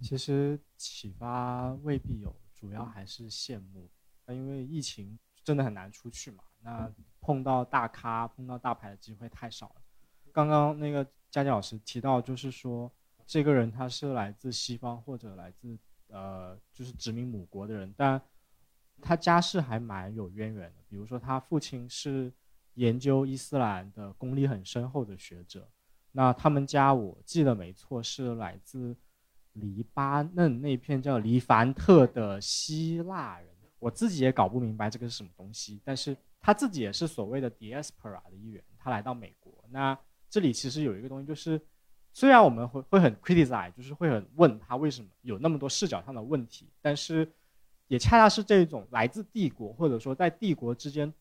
[0.01, 3.89] 其实启发未必有，主要还是羡慕。
[4.27, 6.87] 那因为疫情真的很难出去嘛，那
[7.21, 9.81] 碰到大咖、碰到大牌的机会太少了。
[10.31, 12.91] 刚刚那个佳佳老师提到，就是说
[13.31, 15.77] 这个人他是来自西方或者来自
[16.09, 18.21] 呃就是殖民母国的人，但。
[19.03, 22.31] 他家世还蛮有渊源的，比如说他父亲是
[22.75, 25.67] 研究伊斯兰的功力很深厚的学者。
[26.11, 28.95] 那他们家我记得没错是来自
[29.53, 35.81] 黎巴嫩那片叫黎凡特的希腊人，我自己也搞不明白这个是什么东西。
[35.83, 39.51] 但是他自己也是所谓的 diaspora 的一员，他来到美国。
[39.71, 39.97] 那
[40.29, 41.59] 这里其实有一个东西，就是
[42.13, 47.31] 虽然我们会会很 criticize，就是会很问他为什么有那么多视角上的问题，但是。
[47.87, 51.13] 也恰恰是这种来自帝国，或者说在帝国之间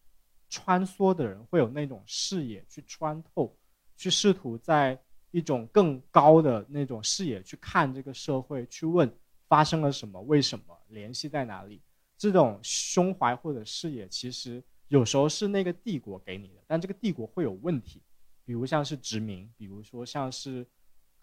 [0.49, 3.53] 穿梭的人，会有那种视野去穿透，
[3.97, 4.97] 去试图在
[5.33, 9.13] 一种更高的那种视野去看这个社会，去问
[9.49, 11.83] 发生了什么，为什么，联系在哪里。
[12.17, 18.01] 这种胸怀或者视野，其实有时候是那个帝国给你的，但这个帝国会有问题，
[18.45, 20.65] 比如像是殖民，比如说像是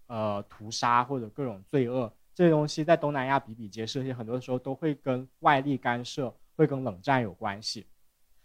[0.08, 2.12] 呃屠杀或者各种罪恶。
[2.34, 7.88] 这些东西在东南亚比比皆是，而且很多时候都会跟外力干涉、会跟冷战有关系。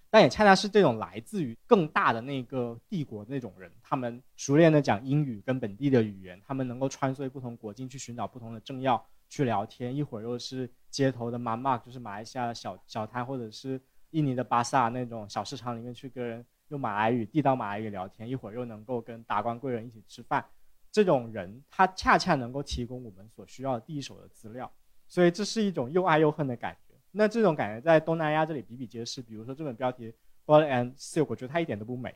[0.08, 9.94] 但也恰恰是这种来自于更大的那个帝国那种人，他们熟练的讲英语跟本地的语言，他们能够穿梭于不同国境去寻找不同的政要去聊天。
[9.94, 18.28] 一会儿又是街头的马马，就是马来西亚的小小摊，或者是印尼的巴萨那种小市场里面去跟人用马来语、地道马来语聊天。
[18.28, 20.44] 一会儿又能够跟达官贵人一起吃饭。
[20.92, 24.70] 这种人，他恰恰能够提供我们所需要的第一手的资料，
[25.08, 26.94] 所以这是一种又爱又恨的感觉。
[27.10, 29.20] 那这种感觉在东南亚这里比比皆是。
[29.20, 30.14] 比如说这本标题
[30.46, 32.14] “Blood and Silk”，我觉得它一点都不美。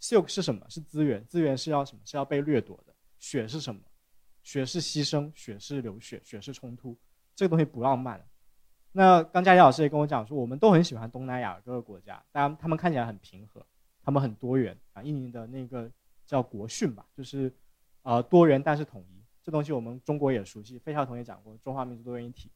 [0.00, 0.64] Silk 是什么？
[0.68, 2.02] 是资源，资源是要什么？
[2.04, 2.94] 是要被掠夺的。
[3.18, 3.80] 血是什么？
[4.42, 6.98] 血是牺牲，血是流血，血是冲突。
[7.34, 8.22] 这个东西不浪漫。
[8.90, 13.64] 那刚佳佳老师也跟我讲说，我们都很喜欢东南亚各个国家，当然他们看起来很平和，
[14.02, 15.02] 他们很多元啊。
[15.02, 15.90] 印尼的那个
[16.26, 17.54] 叫国训吧，就是
[18.02, 20.78] 呃多元但是统一，这东西我们中国也熟悉。
[20.78, 22.50] 费孝通也讲过中华民族多元一体，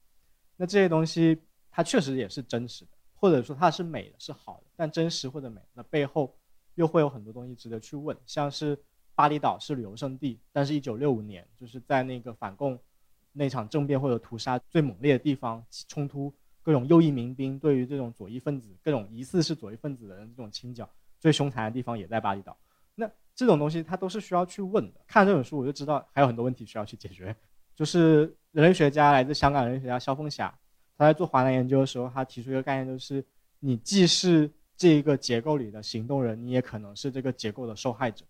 [0.55, 4.71] 那这些东西它确实也是真实的，或者说它是美的，是好的。
[4.75, 6.35] 但真实或者美，那背后
[6.75, 8.77] 又会有很多东西值得去问，像是
[9.15, 12.79] 巴厘岛是旅游胜地，但是一九六五年就是在那个反共。
[13.39, 16.33] 那场政变或者屠杀最猛烈的地方，冲突
[16.63, 22.57] 各种右翼民兵对于这种左翼分子、各种疑似是左翼分子的人这种清剿最凶残的地方也在巴厘岛。
[23.37, 24.99] 这种东西它都是需要去问的。
[25.07, 27.33] 看这本书我就知道还有很多问题需要去解决。
[27.73, 30.53] 就是人类学家来自香港人类学家肖凤霞，
[30.97, 33.23] 他在做华南研究的时候，他提出一个概念，就是
[33.59, 38.25] 你既是这一个结构里的行动人，你也可能是这个结构的受害者。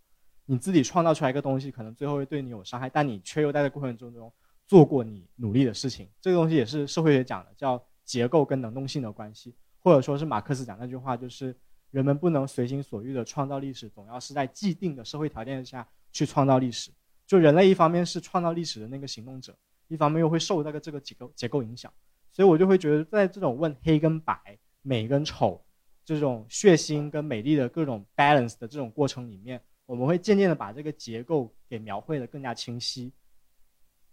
[0.46, 4.32] 你自己创造出来一个东西，可能最后会对你有伤害，但你却又在这过程中。
[4.68, 11.56] 做过你努力的事情，这个东西也是社会学讲的，叫结构跟能动性的关系，或者说是马克思讲那句话，就是
[11.92, 16.92] 人们不能随心所欲的创造历史，总要是在既定的社会条件下去创造历史。
[17.26, 19.54] 就人类一方面是创造历史的那个行动者，
[19.88, 21.92] 一方面又会受那个这个结构结构影响，
[22.32, 25.62] 所以我就会觉得，在这种问黑跟白、美跟丑
[26.06, 33.12] 这种血腥跟美丽的各种 balance 的这种过程里面，我们会渐渐的把这个结构给描绘的更加清晰。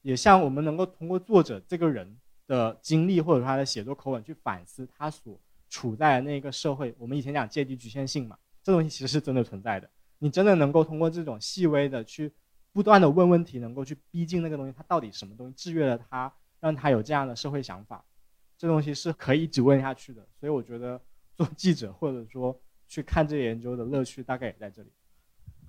[0.02, 5.40] 也像我们能够通过作者这个人的经历，或者他的写作口吻去反思他所
[5.74, 6.94] 处在那个社会。
[6.96, 9.90] 我们以前讲阶级局限性嘛，这东西其实是真的存在的。
[10.20, 12.32] 你真的能够通过这种细微的去
[12.72, 18.04] 不断的问问题，能够去逼近那个东西，它到底什么东西制约了他，让他有这样的社会想法，
[18.56, 20.24] 这东西是可以一直问下去的。
[20.38, 21.00] 所以我觉得
[21.34, 22.56] 做记者或者说
[22.86, 24.88] 去看这研究的乐趣大概也在这里。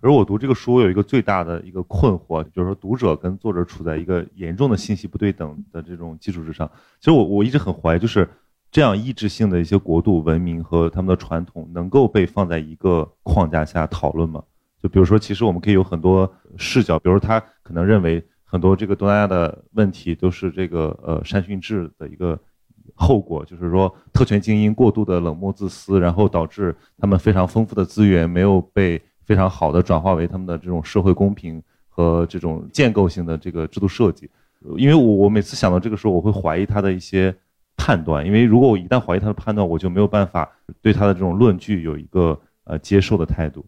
[0.01, 6.69] 而我读这个书有一个最大的一个困惑，就是说读者跟作者处在一个严重的信息不对等的这种基础之上。
[6.99, 8.29] 其实我我一直很怀疑，就是
[8.75, 14.43] 这样意志性的一些国度文明和他们的传统能够被放在一个框架下讨论吗？
[14.83, 22.37] 就比如说，其实我们可以有很多视角，比如他可能认为很多这个东南亚的问题都是这个呃山训制的一个
[22.95, 29.01] 后果，就是说特权精英过度的冷漠自私，然后导致他们非常丰富的资源没有被。
[29.23, 31.59] 非常好的转化为他们的这种社会公平
[31.89, 34.29] 和这种建构性的这个制度设计，
[34.77, 37.35] 因为我我每次想到这个时候，我会怀疑他的一些
[37.75, 43.65] 判断，因为如果我一旦怀疑他的判断，我就没有办法对他的这种论据有一个呃接受的态度。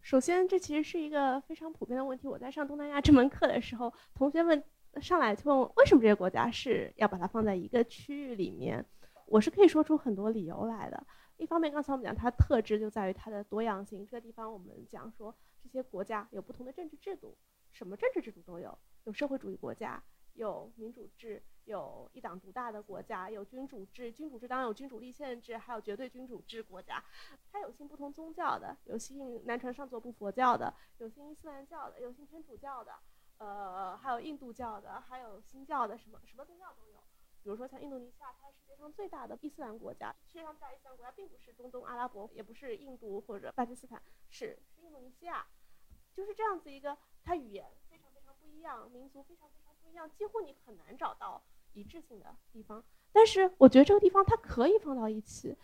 [0.00, 2.26] 首先，这其实是一个非常普遍的问题。
[2.26, 4.62] 我在上东南亚这门课的时候，同学们
[5.00, 8.84] 上来就问我为什么这些国家是要把它放在一个区域里面，
[9.26, 11.06] 我是可以说出很多理由来的。
[11.38, 14.04] 一方面，刚才我们讲它特质就在于它的多样性。
[14.04, 17.36] 这个地方我们讲说，这些国家有不同的政治制度，
[17.72, 20.02] 什么政治制度都有，有社会主义国家，
[20.34, 24.10] 有民主制，有一党独大的国家，有君主制。
[24.12, 27.02] 君主制当然有君主立宪制，还有绝对君主制国家。
[27.50, 32.92] 它有信不同宗教的，有信南传上座部佛教的，有信伊斯兰教的，有信天主教的，
[33.38, 36.98] 呃，还有印度教的，还有新教的，什么什么宗教都有。
[37.42, 40.14] 比如说像印度尼西亚，它是世界上最大的伊斯兰国家。
[40.26, 45.46] 世界上最大伊斯兰国家并不是中东阿拉伯，也不是印度或者巴基斯坦，是是印度尼西亚。
[46.14, 49.61] 就是这样子一个，它语言非常非常不一样，民族非常非常
[49.92, 51.42] 不一样，几乎你很难找到
[51.74, 52.82] 一致性的地方。
[53.12, 55.54] 但是我觉得这个地方它可以放到一起。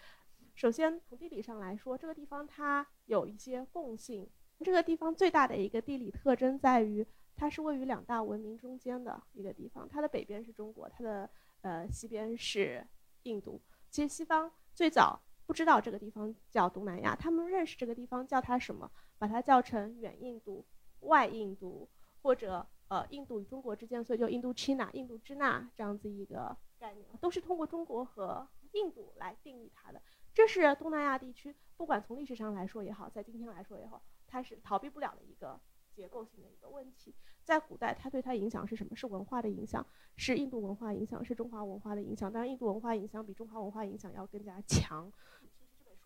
[0.55, 4.29] 首先从地理上来说，这个地方它有一些共性。
[4.63, 9.89] 这个地方最大的一个地理特征在于，它是位于两大文明中间的一个地方。
[9.89, 11.31] 它的北边是中国，它的
[11.63, 12.87] 呃，西边是
[13.23, 13.59] 印度。
[13.89, 18.91] 其实西方最早不知道这个地方叫东南亚，他们认识这个地方叫它什么？
[19.17, 20.67] 把它叫成远印度、
[21.01, 21.89] 外印度，
[22.21, 30.01] 或者呃印度与中国之间，所以就印度支那、印度支那这样子一个概念，都是通过中国和印度来定义它的。
[30.35, 35.59] 这是东南亚地区，不管从历史上来说也好，在今天来说也好，它是逃避不了的一个
[35.95, 37.15] 结构性的一个问题。
[37.43, 38.95] 在古代，它对它影响是什么？
[38.95, 39.85] 是文化的影响，
[40.17, 42.31] 是印度文化影响，是中华文化的影响。
[42.31, 45.11] 当然，印度文化影响比中华文化影响要更加强。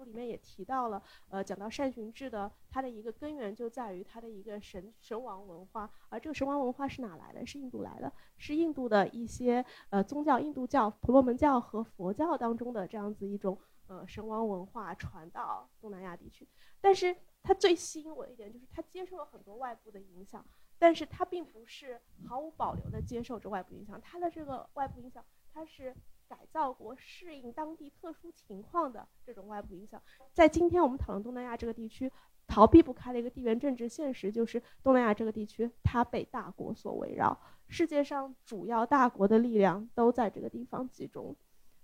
[0.05, 5.91] 里面也提到了，呃，讲到善循制的，它的一个根源就在于它的一个神神王文化。
[6.09, 7.45] 而这个神王文化是哪来的？
[7.47, 16.49] 是印度来的，是印度的一些呃宗教，印度教、婆罗门教和佛教当中的这样子一种呃神王文化传到东南亚地区。
[16.81, 20.45] 但是它最吸引我的一点就是它接受了很多外部的影响。
[20.79, 25.25] 但是它并不是毫无保留的接受着外部影响，它的这个外部影响，
[25.55, 25.95] 它是
[26.33, 30.01] 改造国、适应当地特殊情况的这种外部影响。
[30.33, 32.11] 在今天我们讨论东南亚这个地区，
[32.47, 41.37] 逃避不开的一个地缘政治现实就是东南亚这个地区它被大国所围绕，世界上主要大国的力量都在这个地方集中，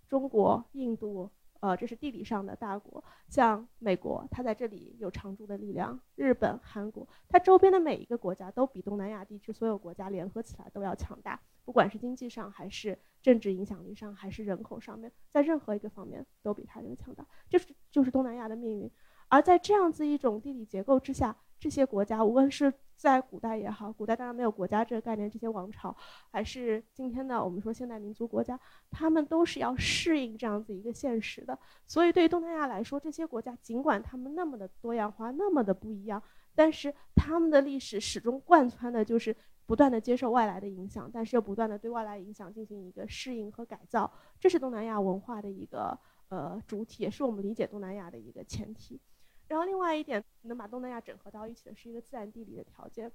[0.08, 1.30] 中国、印度、
[1.60, 17.26] 呃，这是地理上的大国，像美国，它在这里有常驻的力量；日本、韩国，它周边的每一个国家都比东南亚地区所有国家联合起来都要强大，不管是经济上，还是政治影响力上，还是人口上面，在任何一个方面都比它这个强大。
[17.48, 18.90] 这是就是东南亚的命运。
[19.28, 25.96] 而在这样子一种地理结构之下，这些国家无论是在古代也好，古代当然没有国家这个概念，这些王朝，
[26.32, 28.58] 还是今天的我们说现代民族国家，
[28.90, 31.56] 他们都是要适应这样子一个现实的。
[31.86, 36.20] 所以对于东南亚来说，这些国家尽管他们那么的多样化，那么的不一样，
[36.56, 39.34] 但是他们的历史始终贯穿的就是
[39.64, 44.12] 不断的接受外来的影响，但是又不断的对外来影响进行一个适应和改造。
[44.40, 45.96] 这是东南亚文化的一个
[46.30, 49.00] 呃主体，也是我们理解东南亚的一个前提。
[49.48, 53.10] 然后另外一点能把东南亚整合到一起的是一个自然地理的条件。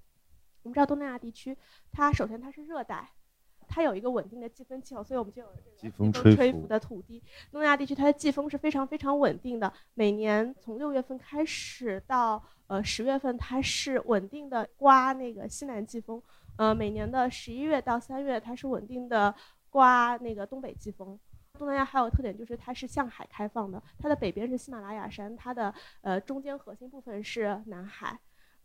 [0.64, 1.56] 我们知道东南亚地区，
[1.92, 3.12] 它首先它是热带，
[3.68, 7.22] 它有一个稳定的季风气候，所以我们就有这个季风吹拂的土地。
[7.52, 16.22] 东南亚地区它的季风是非常非常稳定的，每年从六月份开始到呃十月份，它是稳定的刮那个西南季风。
[16.56, 19.34] 呃，每年的十一月到三月，它是稳定的
[19.70, 21.20] 刮那个东北季风。
[21.58, 28.20] 东南亚还有特点就是它是向海开放的，它的北边是喜马拉雅山，它的呃中间核心部分是南海，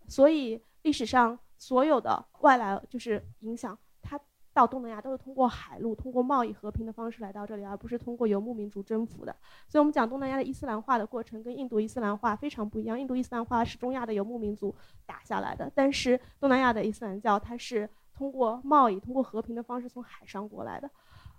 [0.07, 4.19] 所以历史上所有的外来就是影响它
[4.55, 9.37] 到东南亚都是通过海路、通过贸易和平的方式来到这里，而不是通过游牧民族征服的。
[9.69, 14.75] 所以我们讲东南亚的伊斯兰化的过程跟印度伊斯兰化非常不一样，印度伊斯兰化是中亚的游牧民族
[15.05, 20.91] 打下来的，但是东南亚的伊斯兰教它是通过贸易、通过和平的方式从海上过来的。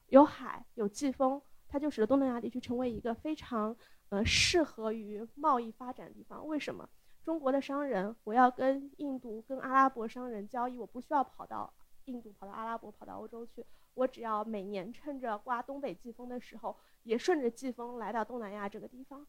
[0.10, 3.76] 有海有季风，它就使得东南亚地区成为一个非常
[4.10, 6.46] 呃适合于贸易发展的地方。
[6.46, 6.88] 为什么？
[7.24, 11.72] 中国的商人，我要跟印度、跟阿拉伯商人交易，我不需要跑到
[12.06, 19.28] 印度、跑到阿拉伯、跑到欧洲去，我只要每年趁着刮东北季风的时候，也顺着季风来到东南亚这个地方，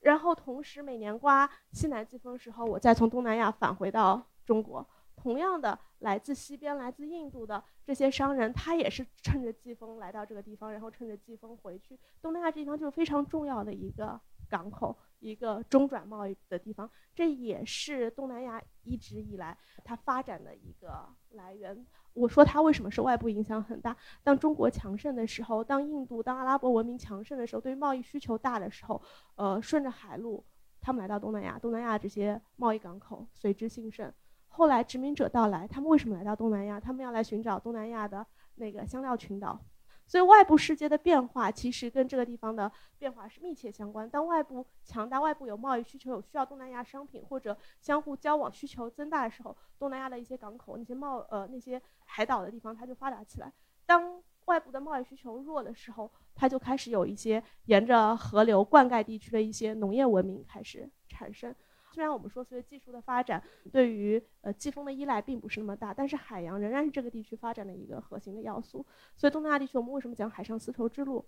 [0.00, 4.88] 然后同时每年刮西南季风的时候，我再从东南亚返回到中国。
[5.22, 11.96] 同样的，来自西边、来自印度的这些商人，他也是趁着季风来到这个地方，然后趁着季风回去。
[12.20, 14.20] 东南亚这地方就是非常重要的一个
[14.50, 16.90] 港口，一个中转贸易的地方。
[17.14, 21.86] 这也是东南亚一直以来它发展的一个来源。
[22.14, 23.96] 我说它为什么是外部影响很大？
[24.24, 29.00] 当中国强盛的时候，当印度、当阿拉伯文明强盛的时候，对于贸易需求大的时候，
[29.36, 30.44] 呃，顺着海路，
[30.80, 34.12] 他们来到东南亚，东南亚这些贸易港口随之兴盛。
[34.52, 36.78] 后来殖民者到来，他们为什么来到东南亚？
[36.78, 38.24] 他们要来寻找东南亚的
[38.56, 39.58] 那个香料群岛。
[40.06, 44.08] 所以外部世界的变化其实跟这个地方的变化是密切相关。
[44.10, 53.50] 当外部强大，外部有贸易需求，有需要东南亚商品或者相互交往需求增大的时候，东南亚的一些港口、那些贸呃那些海岛的地方，它就发达起来。
[53.86, 61.54] 当外部的贸易需求弱的时候，它就开始有一些沿着河流灌溉地区的一些农业文明开始产生。
[61.92, 68.84] 虽然我们说随着技术的发展，对于呃季风的依赖并不是那么大，但是海洋仍然是这个地区发展的一个核心的要素。
[69.16, 71.24] 所以东南亚地区，我们为什么讲海上丝绸之路？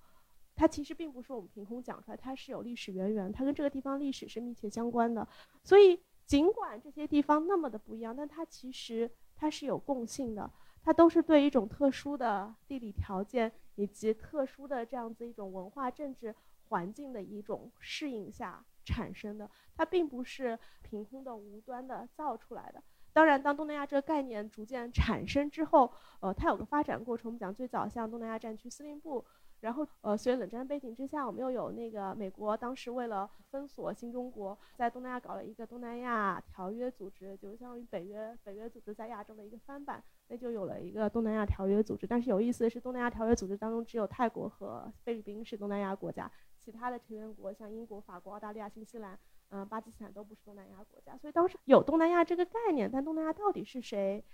[0.56, 5.26] 它其实并不是我们凭空讲出来，它是有历史渊源，它跟这个地方历史是密切相关的。
[5.64, 10.48] 所以尽管这些地方那么的不一样，但它其实它是有共性的，
[10.80, 16.32] 它都是对一种特殊的地理条件以及特殊的这样子一种文化政治
[16.68, 18.64] 环境的一种适应下。
[18.84, 22.82] 产生的，它并不是凭空的、无端的造出来的。
[23.12, 27.28] 当然，当东南亚这个概念逐渐产生之后，呃，它有个发展过程。
[27.28, 29.24] 我们讲最早像东南亚战区司令部，
[29.60, 42.08] 然后呃，随着冷战背景之下，我们又有那个美国当时为了封锁新中国，在东南亚搞了一个东南亚条约组织，就相当于北约北约组织在亚洲的一个翻版，那就有了一个东南亚条约组织。
[42.08, 46.28] 但是有意思的是，东南亚条约组织当中只有泰国和菲律宾是东南亚国家。
[46.64, 49.18] 其他的成员国像英国、法国、澳大利亚、新西兰，
[49.50, 54.24] 嗯，巴基斯坦都不是东南亚国家，所以当时有东南亚这个概念，但东南亚到底是谁，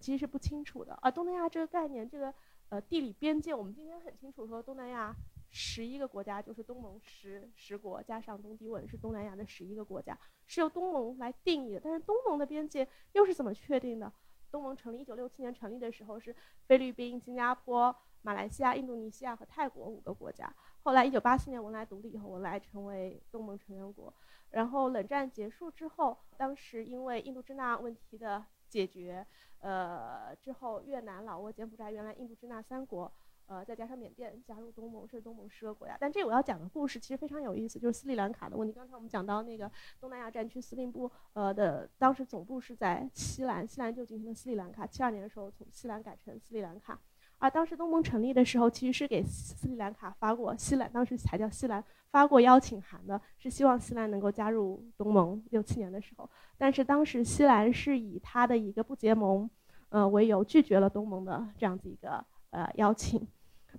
[0.00, 0.98] 其实是不清楚的。
[1.00, 2.34] 而东南亚这个概念，这个
[2.68, 5.16] 呃地理边界，我们今天很清楚，说东南亚
[5.48, 11.80] 十一个国家就是东盟十十国，加上东帝汶是东南亚的十一个国家，是由东盟来定义的。
[11.80, 14.12] 但是东盟的边界又是怎么确定的？
[14.50, 16.34] 东盟成立一九六七年成立的时候是
[16.66, 20.50] 菲律宾、新加坡、马来西亚、印度尼西亚和泰国五个国家。
[20.82, 24.12] 后来，一九八四年文莱独立以后，文莱成为东盟成员国。
[24.50, 29.26] 然后冷战结束之后，当时因为印度支那问题的解决，
[29.60, 33.12] 呃，之后越南、老挝、柬埔寨原来印度支那三国，
[33.44, 35.98] 呃，再加上缅甸加入东盟，是东盟十个国家。
[36.00, 38.72] 但这我要讲的故事其实非常有意思，就是斯里兰卡的问题。
[38.72, 39.70] 刚才我们讲到那个
[40.00, 44.86] 东南亚战区司令部，呃的当时总部是在西兰，西兰就进行了斯里兰卡。
[44.86, 46.98] 七二年的时候从西兰改成斯里兰卡。
[47.38, 55.42] 啊当时东盟成立的时候，其实是给斯里兰卡发过西兰，当时才叫西兰发过邀请函的，是希望西兰能够加入东盟。
[55.50, 59.48] 六七年的时候，但是当时西兰是以他的一个不结盟，
[59.88, 63.26] 呃为由拒绝了东盟的这样子一个呃邀请。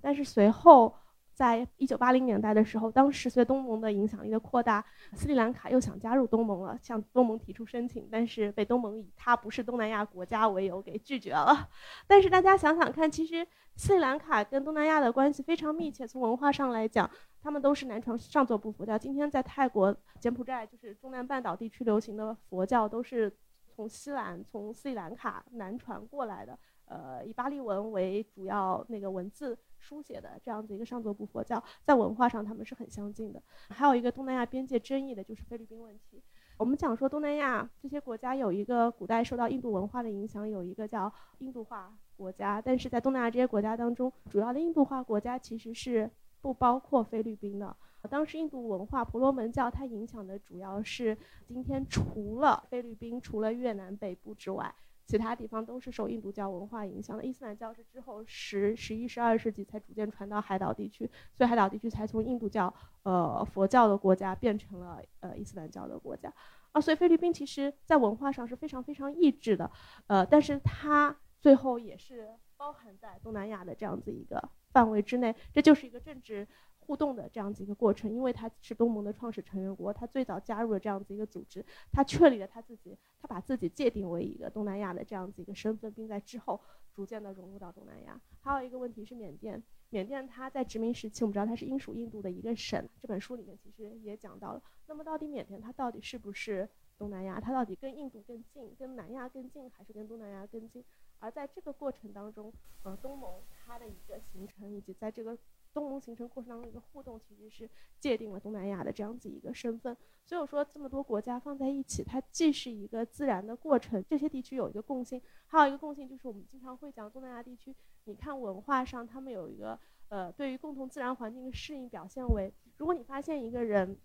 [0.02, 0.96] 但是随后。
[1.40, 4.84] 在一九八零年代的时候，当时随东盟的影响力的扩大，
[5.14, 11.70] 斯里兰卡又想加入东盟了，向东盟提出申请，但是被东盟以它不是东南亚国家为由给拒绝了。
[12.06, 17.10] 但是大家想想看，其实斯里兰卡跟东南亚的关系非常密切，从文化上来讲，
[17.42, 18.98] 他们都是南传上座部佛教。
[18.98, 23.34] 今天在泰国、柬埔寨，就是中南半岛地区流行的佛教，都是
[23.80, 26.60] 从西兰、从斯里兰卡南传过来的。
[26.84, 29.58] 呃，以巴利文为主要那个文字。
[29.78, 33.42] 书写的这样子一个上座部佛教，在文化上他们是很相近的。
[33.70, 36.22] 还有一个东南亚边界争议的就是菲律宾问题。
[36.58, 42.62] 我们讲说东南亚这些国家有一个古代受到印度文化的影响，有一个叫印度化国家。
[42.62, 46.12] 但是在东南亚这些国家当中，主要的印度化国家其实是
[46.42, 47.74] 不包括菲律宾的。
[48.08, 54.74] 当时印度文化婆罗门教它影响的主要是今天除了菲律宾、除了越南北部之外。
[55.06, 62.72] 其他地方都是受印度教文化影响的，伊斯兰教是之后十、十一、十二世纪才逐渐传到海岛地区，所以海岛地区才从印度教、
[63.02, 66.32] 呃佛教的国家变成了呃伊斯兰教的国家。
[66.74, 69.72] 啊，所以菲律宾其实在文化上是非常非常异质的，
[70.06, 76.48] 呃，但是它最后也是包含在东南亚的这样子一个范围之内，这就是一个政治。
[76.90, 86.60] 互动的这样子一个过程，因为他是东盟的创始成员国，他最早加入了这样子一个组织，他确立了他自己，他把自己界定为一个东南亚的这样子一个身份，并在之后
[86.92, 88.20] 逐渐的融入到东南亚。
[88.42, 89.62] 还有一个问题是缅甸，
[89.92, 94.64] 缅甸它在殖民时期，我们知道它是英属印度的一个省，这本书里面其实也讲到了。
[94.88, 96.68] 那么到底缅甸它到底是不是
[96.98, 97.40] 东南亚？
[97.40, 100.84] 它到底跟印度更近，跟南亚更近，还是跟东南亚更近？
[101.20, 105.38] 而在这个过程当中，呃，东盟它的一个形成，以及在这个
[105.80, 107.70] 东盟形成过程当中一个互动，其实是
[108.00, 109.96] 界定了东南亚的这样子一个身份。
[110.26, 114.04] 所以我说，这么多国家放在一起，它既是一个自然的过程。
[114.08, 117.74] 这些地区有一个共性，还有一个共性就是我们经常会讲东南亚地区。
[118.04, 123.98] 你看文化上，他们有一个呃，对于共同自然环境的适应，表现为：如果你发现一个人，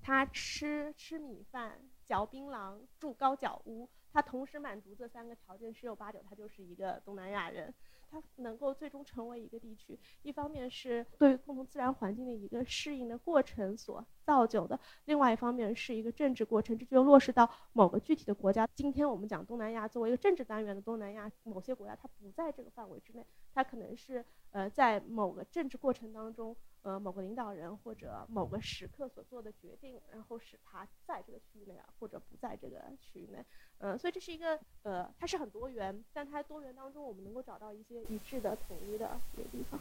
[0.00, 7.72] 他吃吃米饭、嚼槟榔、住高脚屋，他同时满足这三个条件，十有八九他就是一个东南亚人。
[8.14, 18.68] 它能够最终成为一个地区，一方面是对于共同自然环境的一个适应的过程所造就的，另外一方面是一个政治过程，这就落实到某个具体的国家。
[18.76, 33.44] 今天我们讲东南亚作为一个政治单元的东南亚，某些国家它不在这个范围之内，它可能是呃在某个政治过程当中，呃某个领导人或者某个时刻所做的决定，然后使它在这个区域内啊，或者不在这个区域内。
[33.78, 39.80] 呃，所以这是一个呃，它是很多元，但它多元当中，我们能够找到一些一致的、统一的一个地方。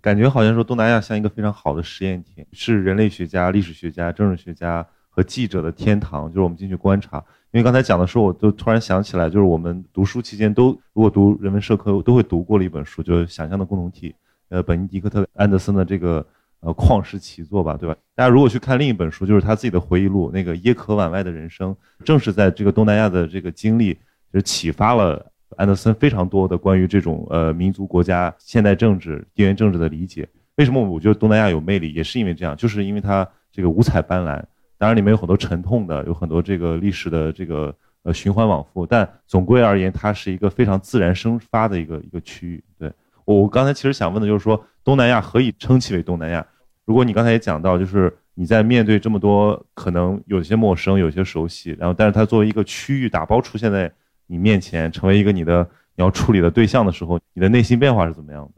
[0.00, 6.28] 感觉好像说东南亚像一个非常好的实验田，是人类学家、历史学家、政治学家和记者的天堂。
[6.28, 7.18] 就是我们进去观察，
[7.52, 14.10] 因为刚才讲的时候，我都突然想起来，就是我们读书期间都如果读人文社科，都会读过了一本书，就是《想象的共同体》，
[14.48, 16.26] 呃，本尼迪克特·安德森的这个。
[16.60, 17.96] 呃，旷世奇作吧，对吧？
[18.14, 23.94] 大家如果去看另一本书，就是他自己的回忆录，那个《耶壳碗外的人生》，正是在这个东南亚的这个经历，
[24.30, 25.24] 就是启发了
[25.56, 30.28] 安德森非常多的关于这种呃民族国家、现代政治、地缘政治的理解。
[30.56, 34.44] 为什么我觉得东南亚有魅力，也是因为这样，就是因为它这个五彩斑斓，
[34.76, 42.62] 当然里面有很多沉痛的，有很多这个历史的这个呃循环往复，但总归而言，它是一个非常自然生发的一个一个区域。
[42.78, 42.92] 对
[43.38, 44.64] 我刚才其实想问的就是说。
[44.82, 46.44] 东南亚何以称其为东南亚？
[46.86, 53.92] 如果你刚才也讲到，就是你在面对这么多可能有些陌生、有些熟悉，然后但是它作为一个区域打包出现在
[54.26, 55.62] 你面前，成为一个你的
[55.94, 58.52] 你要处理的对象的时候，你的内心变化是怎么样的？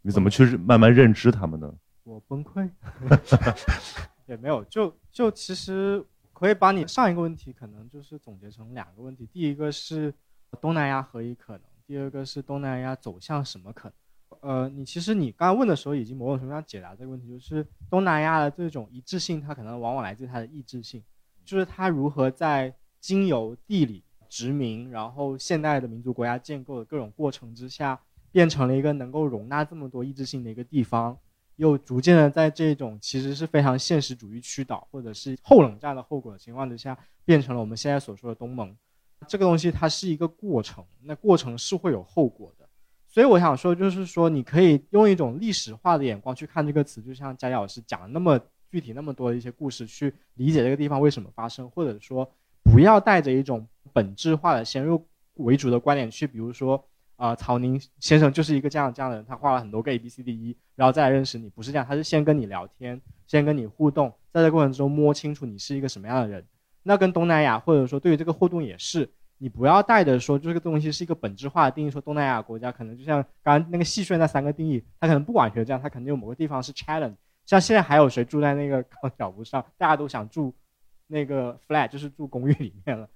[0.00, 1.74] 你怎么去慢慢认知他们呢？
[2.04, 2.70] 我崩溃，
[4.26, 6.02] 也没有，就就其实
[6.32, 10.14] 可以把你上一个问题可能就是总结成两个问题：第一个是
[10.60, 11.62] 东南亚何以可能？
[11.88, 13.94] 第二个是东南亚走向什么可能？
[14.42, 21.02] 呃，你其实你刚刚问的时候，已经某种程度上解答这个问题，就是东南亚的这种一致性，它可能往往来自它的意志性，
[21.46, 27.98] 就是它如何在经由地理殖民，然后现代的民族国家建构的各种过程之下，
[28.30, 31.18] 变成了一个能够容纳这么多意志性的一个地方，
[31.56, 38.76] 又逐渐的在这种其实是非常现实主义驱导，或者是后冷战的后果的情况之下，变成了我们现在所说的东盟。
[39.26, 42.68] 这个东西它是一个过程，那过程是会有后果的。
[43.08, 48.38] 所以我想说，就是说，你可以用一种历史化的眼光去看这个词，就像佳佳老师讲了那么
[48.70, 52.30] 具体那么多的一些故事，去理解这个地方为什么发生，或者说，
[52.64, 55.02] 不要带着一种本质化的先入
[55.34, 56.82] 为主的观点去，比如说，
[57.16, 66.44] 啊，曹宁先生就是一个这样这样的人，他画了很多个 A B C D E，然后再来认识你，不是这样，他是先跟你聊天，先跟你互动，在这过程中摸清楚你是一个什么样的人。
[66.88, 77.14] 那跟东南亚或者说对于这个互动也是，你不要带着说这个东西是一个本质化的定义，说东南亚国家可能就像刚刚那个戏谑那三个定义，它可能不完全这样，它肯定有某个地方是 challenge。
[77.44, 79.62] 像现在还有谁住在那个高脚屋上？
[79.76, 80.54] 大家都想住
[81.08, 83.06] 那个 flat，就是住公寓里面了。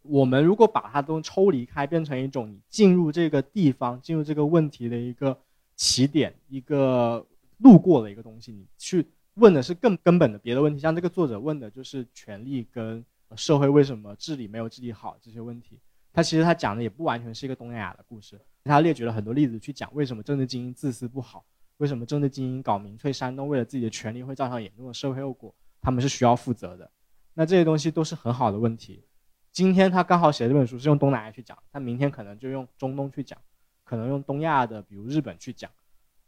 [0.00, 5.38] 我们如果把它都抽离开，变成一种你进入这个地方、进入这个问题的一个
[5.76, 7.26] 起点、一个
[7.58, 10.80] 路过的一个东西，你去问的是更根本的别的问题。
[10.80, 13.04] 像这个作者问的就是权利跟
[13.36, 15.80] 社会为什么治理没有治理好这些问题。
[16.12, 21.44] 他其实他讲的也不完全是一个东南亚的故事，他列举了很多例子去讲为什么政治精英自私不好，
[21.76, 26.90] 为什么政治精英搞民粹煽动，为了自己的权利会造成严重的社会后果，他们是需要负责的。
[27.34, 29.04] 那这些东西都是很好的问题。
[29.52, 33.38] 今天他刚好写这本书是用东南亚去讲，他明天可能就用中东去讲，
[33.84, 35.70] 可能用东亚的，比如日本去讲，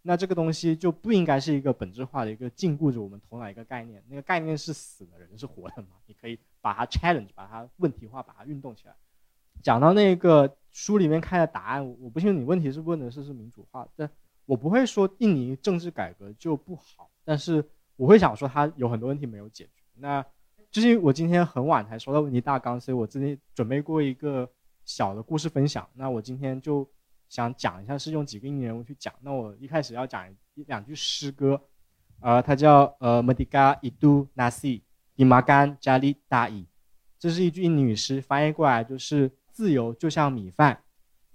[0.03, 5.89] 那这个东西就不应该是一个本质化的一个禁锢着我们头脑一个概念，那个概念是死的，人是活的嘛？
[6.07, 8.95] 你可以把它 challenge，把它问题化，把它运动起来。
[9.63, 14.09] 讲到那个书里面开的答案，我不信你问题是问的是是民主化，但
[14.47, 17.63] 我不会说印尼政治改革就不好，但是
[17.97, 19.83] 我会想说它有很多问题没有解决。
[19.97, 20.25] 那
[20.71, 24.49] 就是我今天很晚才收到问题大纲，所以我之前准备过一个
[24.87, 25.87] 小的故事分享。
[25.95, 26.89] 那我今天就
[27.31, 29.15] 想讲一下，是用几个印尼人物去讲。
[29.23, 31.59] 那我一开始要讲一两句诗歌，
[32.21, 34.83] 呃，它叫呃 Mediga Idu Nasi
[35.17, 36.67] Dimakan Jali Dai，
[37.19, 40.83] 这是一句印尼语诗，翻译过来就是自由就像米饭，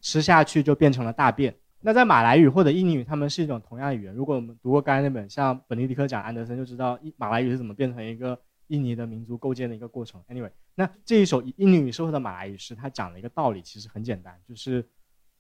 [0.02, 1.56] 吃下去就变成了大便。
[1.80, 4.14] 那在马来语或者印尼语，他们是一种同样的语言。
[4.14, 8.40] 如果我们读过刚才那本像本尼迪克讲安德森，就知道马来语是怎么变成一个。
[8.70, 10.20] 印尼的民族构建的一个过程。
[10.28, 14.84] Anyway，那这一首印尼语社会的马来语诗，它讲了一个道理，其实很简单，就是，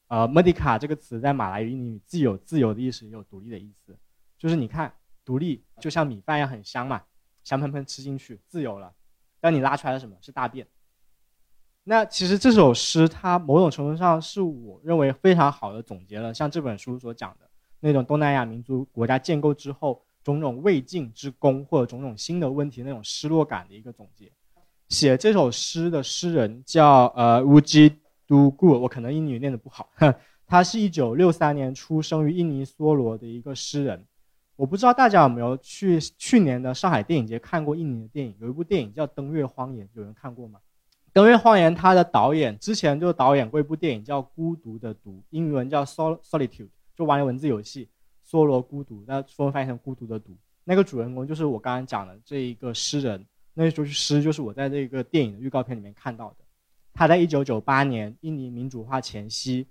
[0.07, 3.97] 呃，merdeka 这个词在马来语、里既有自由、的意思，也有独立的意思。
[4.37, 4.93] 就是你看，
[5.23, 7.01] 独立就像米饭一样很香嘛，
[7.43, 8.93] 香喷喷吃进去，自由了。
[9.39, 10.67] 但你拉出来的什么是大便？
[11.83, 17.49] 那其实这首诗，它某种程度上是我认为非常好的总结了像这本书所讲的
[17.79, 20.03] 那种东南亚民族国家建构之后。
[20.25, 24.31] 种种未尽之功，或者种种新的问题那种失落感的一个总结。
[24.89, 27.95] 写这首诗的诗人叫呃乌吉
[28.28, 29.89] 都固，我可能英语念的不好。
[30.47, 34.05] 他是一九六三年出生于印尼梭罗的一个诗人。
[34.55, 38.36] 我不知道大家有没有去去年的上海电影节看过印尼的电影？
[38.39, 40.59] 有一部电影叫《登月荒野》，有人看过吗？
[41.11, 47.89] 《登月荒野》他的导演之前就导演过一部电影叫《孤独的独》，英文叫 Sol Solitude，就玩文字游戏。
[48.26, 50.36] 梭罗孤独，那中文翻译成孤独的独。
[50.63, 53.23] 那个主人公就是我刚刚讲的这一个诗人，
[53.53, 56.44] 那就是诗，就是我在这个电影的预告片里面看到的。
[56.97, 59.67] 他在一九九八年印尼民主化前夕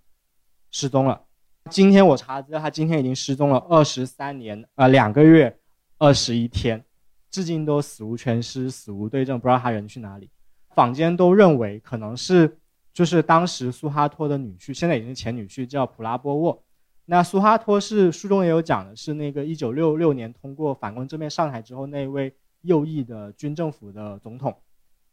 [0.70, 1.22] 失踪了。
[1.70, 5.58] 今天我查资料，他今天已经失踪了二十三年，呃，两个月
[5.96, 6.84] 二十一天，
[7.30, 10.28] 至今都死无全尸，死无对证，不知道他人去哪里。
[10.74, 12.58] 坊间都认为可能是
[12.92, 16.62] 就是当时苏哈托的女婿，现在已经是前女婿，叫普拉波沃。
[17.06, 24.54] 那苏哈托是书中也有讲的，是那个一九六六年通过反攻正面上台之后那位右翼的军政府的总统。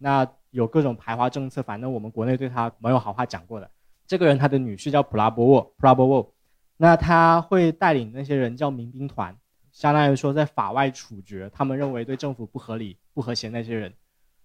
[0.02, 3.70] 那有各种排华政策，反正我们国内对他没有好话讲过的。
[4.08, 6.34] 这个人他的女婿叫普拉波沃，普拉波沃。
[6.78, 9.38] 那他会带领那些人叫民兵团，
[9.72, 13.94] 相当于说在法外处决他们认为对政府不合理、不和谐那些人。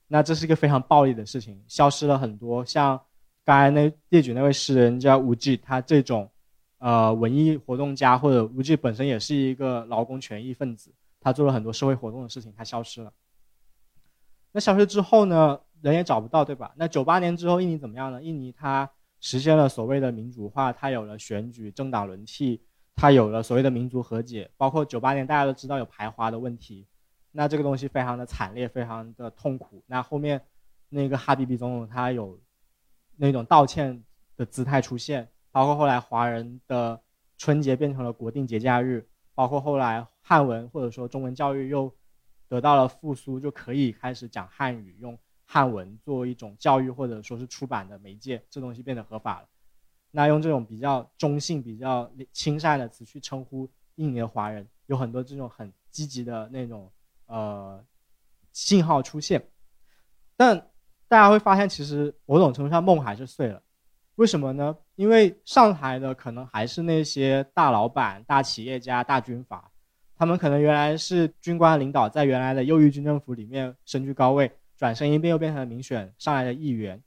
[0.06, 3.00] 那这是一个非常暴力的事情，消失了很多像
[3.44, 6.30] 刚才那列举那位诗人叫吴忌，他这种。
[6.78, 13.10] 呃，文艺活动家或者吴忌本身也是一个劳工权益分子，他做了很多社会活动的事情，他消失了。
[14.52, 16.72] 那消失之后呢，人也找不到，对吧？
[16.76, 18.22] 那九八年之后，印尼怎么样呢？
[18.22, 18.90] 印尼它
[19.20, 22.62] 实现了所谓的民主化，它有了选举、政党轮替，
[22.94, 24.50] 它有了所谓的民族和解。
[24.56, 26.86] 包括九八年大家都知道有排华的问题，
[27.32, 29.82] 那这个东西非常的惨烈，非常的痛苦。
[29.86, 30.40] 那后面
[30.88, 32.40] 那个哈比比总统他有
[33.16, 34.02] 那种道歉
[34.36, 35.28] 的姿态出现。
[35.52, 37.00] 包括后来华人的
[37.38, 41.90] 春节变成了国定节假日，包括后来汉文或者说中文教育又
[42.48, 49.48] 得到了复苏，就可以开始讲汉语，用汉文做一种教育或者说是出版的媒介，这东西变得合法了。
[50.10, 56.90] 那用这种比较中性、比较亲善的词去称呼印尼的华人，有很多这种很积极的那种
[57.26, 57.84] 呃
[58.52, 59.50] 信号出现，
[60.36, 60.70] 但
[61.08, 63.62] 大家会发现，其实某种程度上梦还是碎了。
[64.14, 64.74] 为什么呢？
[64.94, 69.70] 因为上台的可能还是那些大老板、大企业家、大军阀，
[70.18, 77.02] 他们可能原来是军官领导，在原来的右翼军政府里面身居高位，转身一变又变成了民选上来的议员，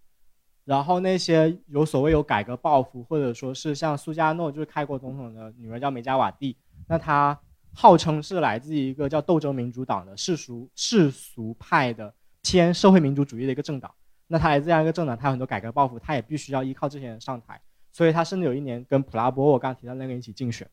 [0.66, 6.56] 然后那些有所谓有改革抱负，或者说是像苏加诺就是开国总统的女儿叫梅加瓦蒂，
[6.88, 7.40] 那她
[7.74, 13.92] 号称是来自一个叫斗争民主党的世俗世俗派的偏社会民主主义的一个政党。
[14.28, 17.60] 那他来自这样一个政党，他有很多改革抱负，他也必须要依靠这些人上台，
[17.92, 20.70] 所以他甚至有一年跟普拉波我刚刚提到那个一起竞选。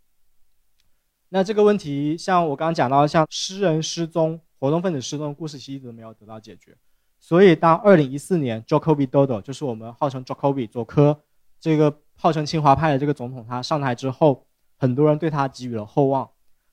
[1.29, 6.77] 那这个问题，像我刚刚讲到，像诗人失踪、活动分子失踪的故事，其实一直没有得到解决。
[7.19, 11.21] 所以，当二零一四年 Jokowi Dodo 就是我们号称 Jokowi 佐科
[11.59, 14.47] 这个号称清华派的这个总统他上台之后，
[14.79, 16.29] 很多人对他给予了厚望。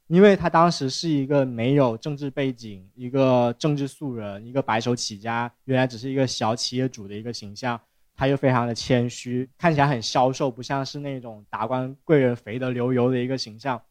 [0.08, 7.80] 因为他当时是一个没有政治背景、一个政治素人、一个白手起家，原来只是一个小企业主的一个形象。
[8.16, 13.82] 他又非常的谦虚，看起来很消瘦，不像是那种达官贵人、肥得流油的一个形象，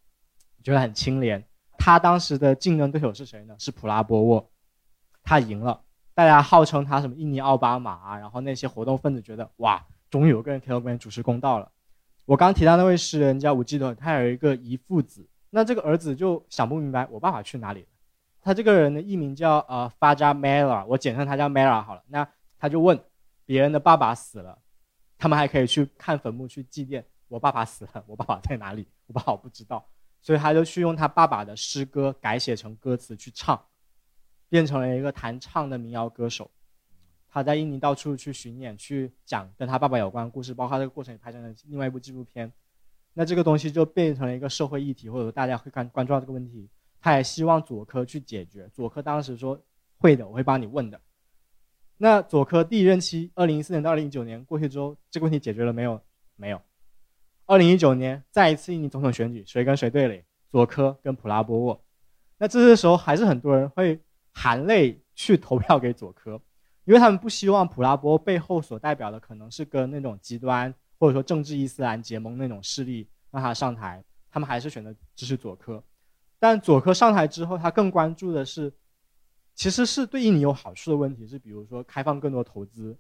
[0.63, 1.45] 觉得很清廉。
[1.79, 3.55] 他当时的竞争对手是谁呢？
[3.59, 4.51] 是普拉波沃，
[5.23, 5.83] 他赢了。
[6.15, 11.71] 大家号称他什么印尼奥巴马啊，然后那些活动分子觉得哇，终于有个人替我们主持公道了。
[12.25, 15.29] 我刚提到那位诗人叫吴基德，他有一个遗父子。
[15.51, 17.87] 那这个儿子就想不明白，我爸爸去哪里了？
[18.41, 22.03] 他这个人的艺名叫呃发扎梅拉，我简称他叫梅拉好了。
[22.09, 22.27] 那
[22.59, 22.99] 他就问
[23.45, 24.59] 别人的爸爸死了，
[25.19, 27.03] 他们还可以去看坟墓去祭奠。
[27.29, 28.87] 我爸爸死了，我爸爸在哪里？
[29.07, 29.85] 我爸爸不知道，
[30.23, 33.61] 所以他就去用他爸爸的诗歌改写成歌词去唱，
[34.49, 36.51] 变成了一个弹唱的民谣歌手。
[37.29, 42.53] 他在印尼到处去巡演，去讲跟他爸爸有关的故事，包括这个过程也拍成了另外一部纪录片。
[43.15, 46.69] 那这个东西就变成了一个社会议题，或者说大家会关关注到这个问题。
[47.01, 48.69] 他也希望佐科去解决。
[48.73, 49.61] 佐科当时说
[49.99, 51.01] 会的，我会帮你问的。
[51.97, 56.01] 那佐科第一任期，二零一四年到二零一九年过去之后，这个问题解决了没有？
[56.37, 56.61] 没有。
[57.47, 60.25] 二零一九年再一次印尼总统选举，谁跟谁对垒？
[60.49, 61.85] 佐科跟普拉波沃。
[62.39, 64.01] 那这个时候还是很多人会
[64.33, 66.41] 含泪去投票给佐科，
[66.85, 70.75] 因为他们不希望普拉波背后所代表的可能是跟那种极端。
[70.99, 75.83] 或者说政治伊斯兰结盟那种势力让他上台，他们还是选择支持佐科。
[76.39, 78.73] 但佐科上台之后，他更关注的是，
[79.57, 82.97] 其实是对印尼有好处的问题，是比如说开放更多投资，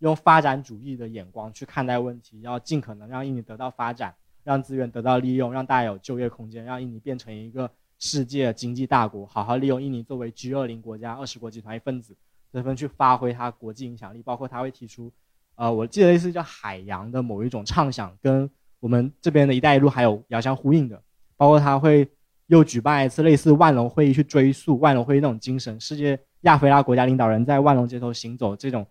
[0.00, 12.14] 用发展主义的眼光去看待问题，要尽可能让印尼得到发展，让资源得到利用，让大家有就业空间，让印尼变成一个世界经济大国，好好利用印尼作为 G 二零国家二十国集团一份子，
[12.52, 15.12] 这份去发挥它国际影响力，包括他会提出。
[15.54, 21.02] 呃，我记得类似叫海洋的某一种畅想，跟我们这边的一带一路还有遥相呼应的，
[21.34, 22.06] 包括他会
[22.48, 28.86] 又举办一次类似万隆会议去追溯万隆会议那种精神，世界亚非拉国家领导人在万隆街头行走这种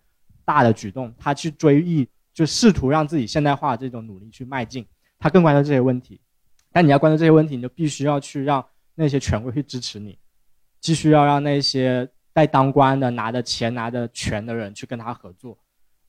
[0.46, 4.86] 大的举动，他去追忆，就试图让自己现代化这种努力去迈进，
[5.18, 6.18] 他更关注这些问题。
[6.72, 10.18] 但你要关注这些问题，你就必须要去让那些权贵去支持你，
[10.80, 15.58] 继续要让那些在当官的拿着钱拿着权的人去跟他合作。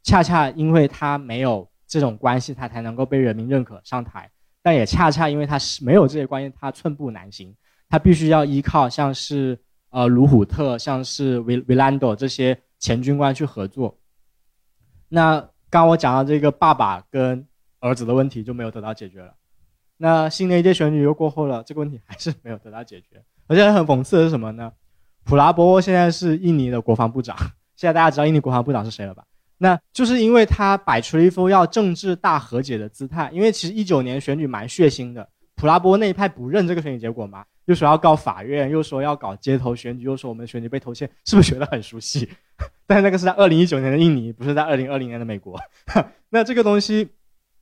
[0.04, 4.30] 恰恰因为他没有这种关系，他才能够被人民认可上台。
[4.62, 7.56] 但也恰恰因为他是没有这些关系，他寸步难行。
[7.90, 9.58] 他必须要依靠像是
[9.90, 13.98] 呃卢虎特、像是维维兰多这些前军官去合作。
[15.10, 17.46] 那刚我讲到这个爸爸跟
[17.80, 19.34] 儿子的问题就没有得到解决了。
[19.98, 23.24] 那新的一届选举又过后了，这个问题还是没有得到解决。
[23.48, 24.72] 而且很讽刺的是什么呢？
[25.24, 27.36] 普拉波现在是印尼的国防部长。
[27.76, 29.24] 现在大家知道印尼国防部长是谁了吧？
[29.58, 42.30] 那就是因为他摆出了一副要政治大和解的姿态，因为其实一九年选举蛮血腥的，普拉波那一派不认这个选举结果嘛，又说要告法院，又说要搞街头选举，又说我们选举被偷窃，是不是觉得很熟悉？
[42.88, 45.60] 但那个是在二零一九年的印尼，不是在二零二零年的美国。
[46.30, 47.10] 那这个东西，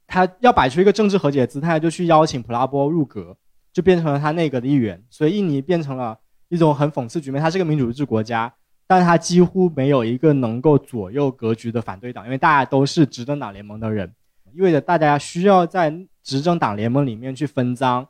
[0.08, 3.38] 他要摆出一个政治和解的姿态，就去邀请普拉波入阁，
[3.74, 6.20] 就变成了他内阁的一员，所以印尼变成了
[6.50, 8.54] 一种很讽刺局面，它是个民主制国家。
[8.88, 14.14] 但它几乎没有一个能够左右格局的反对党，因为大家都是执政党联盟的人，
[14.54, 15.91] 意味着大家需要在
[16.22, 18.08] 执政党联盟里面去分赃，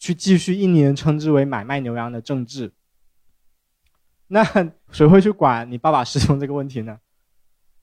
[0.00, 2.72] 去继续印尼人称之为买卖牛羊的政治。
[4.32, 4.42] 那
[4.90, 6.98] 谁会去管你爸爸失踪这个问题呢？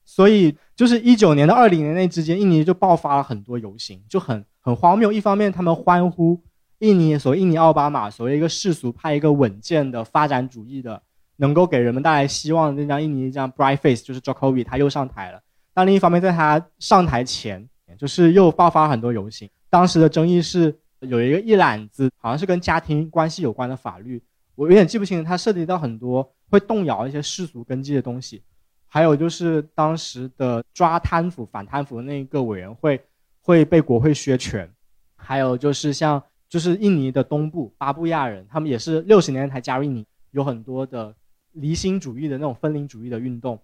[0.04, 5.12] 所以就是一九年到二零年那之间，印尼就爆发了很多游行，就很很荒谬。
[5.12, 6.42] 一方面他们欢呼
[6.78, 11.02] 印尼所谓印尼奥巴马，所谓一个世俗派、一个稳健的发展主义的。
[11.42, 15.40] 能够给人们带来希望的那张印尼一张 bright face 就是 Jokowi，他又上台了。
[15.72, 17.66] 但另一方面，在他上台前，
[17.98, 19.48] 就是又爆发很多游行。
[19.70, 24.22] 当时的争议是有一个一揽子，好像是跟家庭关系有关的法律，
[24.60, 28.42] 我有点记不清，它涉及到很多会动摇一些世俗根基的东西。
[28.86, 33.00] 还有就是当时的抓贪腐、反贪腐的那一个委员会
[33.40, 34.70] 会被国会削权。
[35.16, 41.14] 还有就是像就是印尼的东部巴布亚人，他们也是六十年代才加入印尼，有很多的。
[41.54, 43.60] 离心主义的那种分离主义的运动，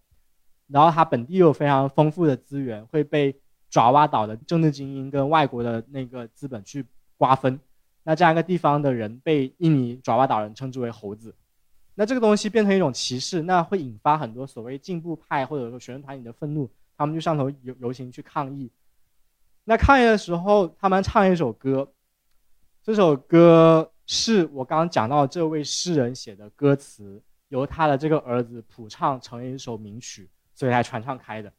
[0.67, 3.33] 然后它本地有非常丰富的资源，会被
[3.71, 6.85] 爪哇岛的政治精英跟外国的那个资本去
[7.17, 7.61] 瓜分。
[8.09, 11.35] 那这样一个地方的人被印尼爪哇岛人称之为猴子，
[11.97, 18.71] 那这个东西变成一种歧视，那会引发很多所谓进步派或者说学生团体的愤怒，他们就上头游游行去抗议。
[19.65, 21.91] 那抗议的时候，他们唱一首歌，
[22.81, 31.53] 这首歌是我刚刚讲到这位诗人写的歌词，由他的这个儿子谱唱成为一首名曲，所以才传唱开的。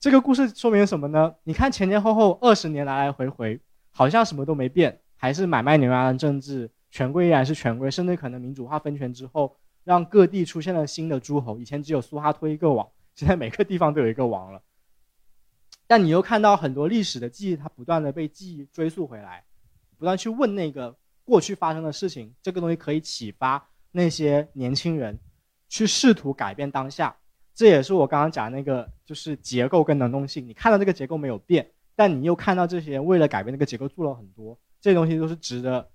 [0.00, 1.32] 这个故事说明什么呢？
[1.44, 3.60] 你看前前后后二十年来来回回，
[3.92, 11.58] 好像什么都没变，还是买卖牛羊的政治，权贵依然是权贵，甚至可能民主化分权之后，让各地出现了新的诸侯。
[11.58, 14.62] 以前只有苏哈托一个王，现在每个地方都有一个王了。
[15.86, 19.44] 但你又看到很多历史的记忆，它不断的被记忆追溯回来，
[19.96, 22.34] 不断去问那个过去发生的事情。
[22.42, 25.18] 这个东西可以启发那些年轻人，
[25.68, 27.16] 去试图改变当下。
[27.54, 30.46] 这也是我刚刚讲那个，就是结构跟能动性。
[30.46, 35.88] 你看到这个结构没有变，但你又看到这些人为了改变这个结构做了很多，这东西都是值得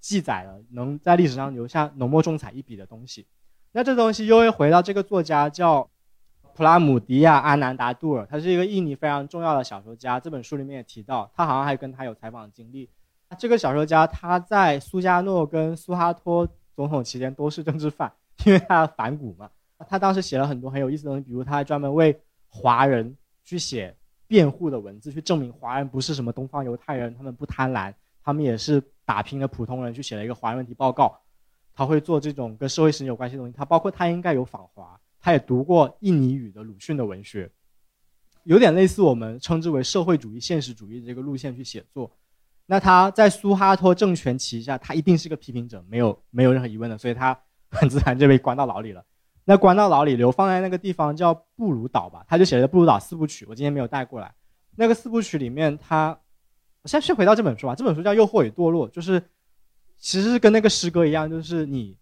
[0.00, 3.26] 记载的，能在历史上留下浓墨重彩一笔的东西。
[3.72, 5.88] 那这东西又会回到这个作家叫。
[6.54, 10.18] 普拉姆迪亚·阿南达杜尔，他是一个印尼非常重要的小说家。
[10.18, 12.90] 这本书里面也提到，他好像还跟他有采访经历。
[13.38, 18.12] 这个小说家他在苏加诺跟苏哈托总统期间都是政治犯，
[18.44, 19.48] 因为他反骨嘛。
[19.88, 23.94] 他当时写了很多很有意思的东西，比如他还专门为华人去写
[24.26, 27.94] 辩护的文字，去证明华人不是什么东方犹太人，他们不贪婪，
[28.28, 31.18] 他们也是打拼的普通人，去写了一个华人问题报告。
[31.74, 33.54] 他会做这种跟社会实践有关系的东西。
[33.56, 35.00] 他包括他应该有访华。
[35.18, 37.50] 他也读过印尼语的鲁迅的文学，
[38.44, 42.10] 有点类似我们称之为社会主义现实主义的这个路线去写作。
[42.66, 47.34] 那他在苏哈托政权旗下，他一定是个批评者，没有没有任何疑问的，所以他
[47.70, 49.02] 很自然就被关到牢里了。
[49.46, 54.34] 那关到牢里，流放在那个地方叫布鲁岛吧，他就写了《布鲁岛四部曲》，我今天没有带过来。
[54.76, 56.16] 那个四部曲里面，他
[56.82, 59.22] 我先先回到这本书吧，这本书叫《诱惑与堕落》，就是
[59.96, 61.96] 其实是跟那个诗歌一样，就是你。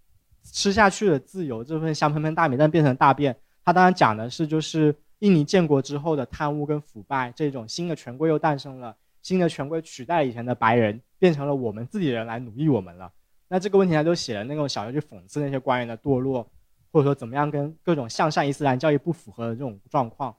[0.52, 3.36] 吃下去的自由这份香喷喷大米，但变成大便。
[3.64, 13.10] 他当然讲的是，就是印尼建国之后的贪污跟腐败，这种新的权贵又诞生了，新的权贵取代以前的白人，变成了我们自己人来奴役我们了。
[13.48, 16.48] 那这个问题他就写了那种小说去讽刺那些官员的堕落，
[16.92, 20.32] 或者说怎么样跟各种向善伊斯兰教义不符合的这种状况。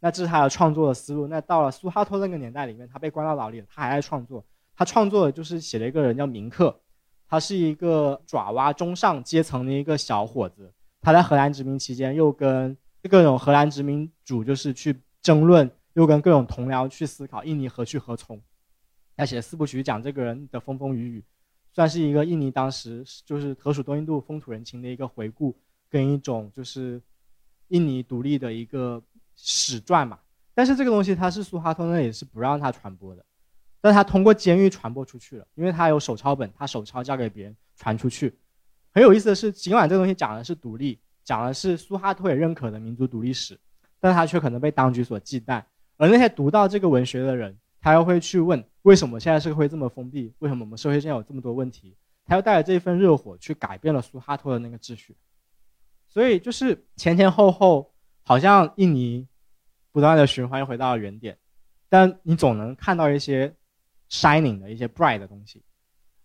[0.00, 1.26] 那这是他的创作的思路。
[1.28, 4.44] 那到了苏哈托那个年代里面，他被关到牢里，他还在创作。
[4.74, 6.80] 他创作的就是写了一个人叫明克。
[7.28, 12.76] 他是一个爪哇中上阶层的一个小伙子，他在荷兰殖民期间又跟
[13.08, 18.40] 各种荷兰殖民主就是去争论，又跟各种同僚去思考印尼何去何从。
[19.16, 21.24] 他写四部曲讲这个人的风风雨雨，
[21.72, 25.56] 算是一个印尼当时就是可属东印度风土人情的一个回顾，
[25.88, 27.00] 跟一种就是
[27.68, 29.00] 印尼独立的一个
[29.42, 30.18] 史传嘛。
[30.54, 33.24] 但是这个东西他是苏哈托那也是不让他传播的。
[33.80, 38.36] 但他通过监狱传播出去了，因为他有手抄本，他手抄交给别人传出去。
[38.92, 43.58] 很有意思的是，尽管这个东西讲的是独立，讲的是苏哈托也认可的民族独立史，
[43.98, 45.62] 但他却可能被当局所忌惮。
[45.96, 50.34] 而那些读到这个文学的人，他又会去问：为什么现在社会这么封闭？
[50.40, 51.96] 为什么我们社会现在有这么多问题？
[52.26, 55.16] 他又带着这一份热火去改变了苏哈托的那个秩序。
[56.06, 57.92] 所以就是前前后后，
[58.24, 59.26] 好像印尼
[59.92, 61.36] 不断的循环又回到了原点，
[61.88, 63.54] 但你总能看到一些。
[64.12, 65.62] shining 的一些 bright 的东西，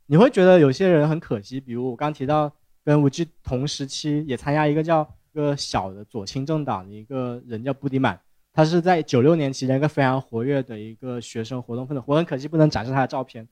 [0.07, 2.51] 你会觉得有些人很可惜，比如我刚提到
[2.84, 8.20] 跟吴基同时期也参加一个叫一个小的左倾政党的一个人叫布迪曼，
[8.51, 13.47] 他是在九六年期间一个非常活跃的一个学生活动分子，我很可惜不能展示他的照片。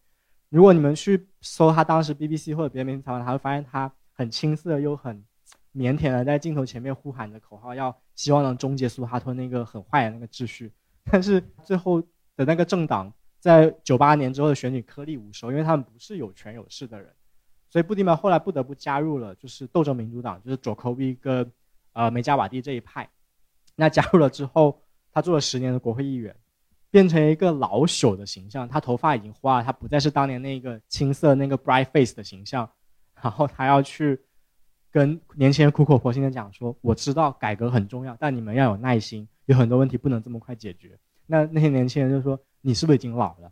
[0.50, 5.24] 如果你们去搜他当时 BBC 或者别的媒体采访，他会发现他很青涩又很
[5.74, 10.72] 腼腆的在镜头前面呼喊着口号，要希望能终结苏哈托那个很坏的那个秩序，
[11.06, 12.02] 但是最后
[12.36, 13.14] 的那个政党。
[13.40, 17.12] 在九八年之后的选举颗粒无收，因为他们不是有权有势的人，
[17.70, 21.52] 所以布迪曼后来不得不加入了就是斗争民主党，就是佐科维跟
[21.92, 23.10] 呃梅加瓦蒂这一派。
[23.76, 26.34] 那加入了之后，他做了十年的国会议员，
[26.90, 28.66] 变成一个老朽的形象。
[28.66, 32.70] 他头发已经花了，他不再是当年那个青涩那个 bright face 的形象。
[33.22, 34.18] 然后他要去
[34.94, 42.40] 跟年轻人苦口婆心的讲说：“我知道改革很重要，但你们要有耐心，有很多问题不能这么快解决。”那那些年轻人就说。
[42.66, 43.52] 你是不是已经老了？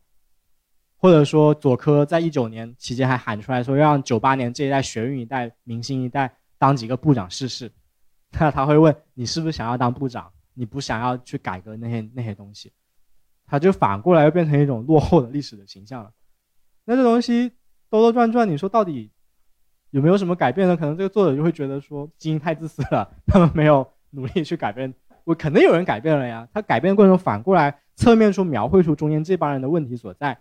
[0.95, 7.69] 或者说，佐科在一九年期间还喊出来说，让九八年这一代学运一代、明星一代当几个部长试试。
[8.39, 10.31] 那他会问你是不是想要当部长？
[10.53, 12.71] 你不想要去改革那些那些东西，
[13.45, 16.13] 他就反过来又变成一种落后的历史的形象了。
[16.85, 17.49] 那这东西
[17.89, 19.11] 兜兜转转，你说到底
[19.91, 20.75] 有没有什么改变呢？
[20.75, 26.47] 可能这个作者就会觉得说，基因太自私了，他们没有努力去改变我肯定有人改变了呀。
[26.53, 30.37] 他改变的过程中反过来侧面说描绘出中间这帮人的问题所在，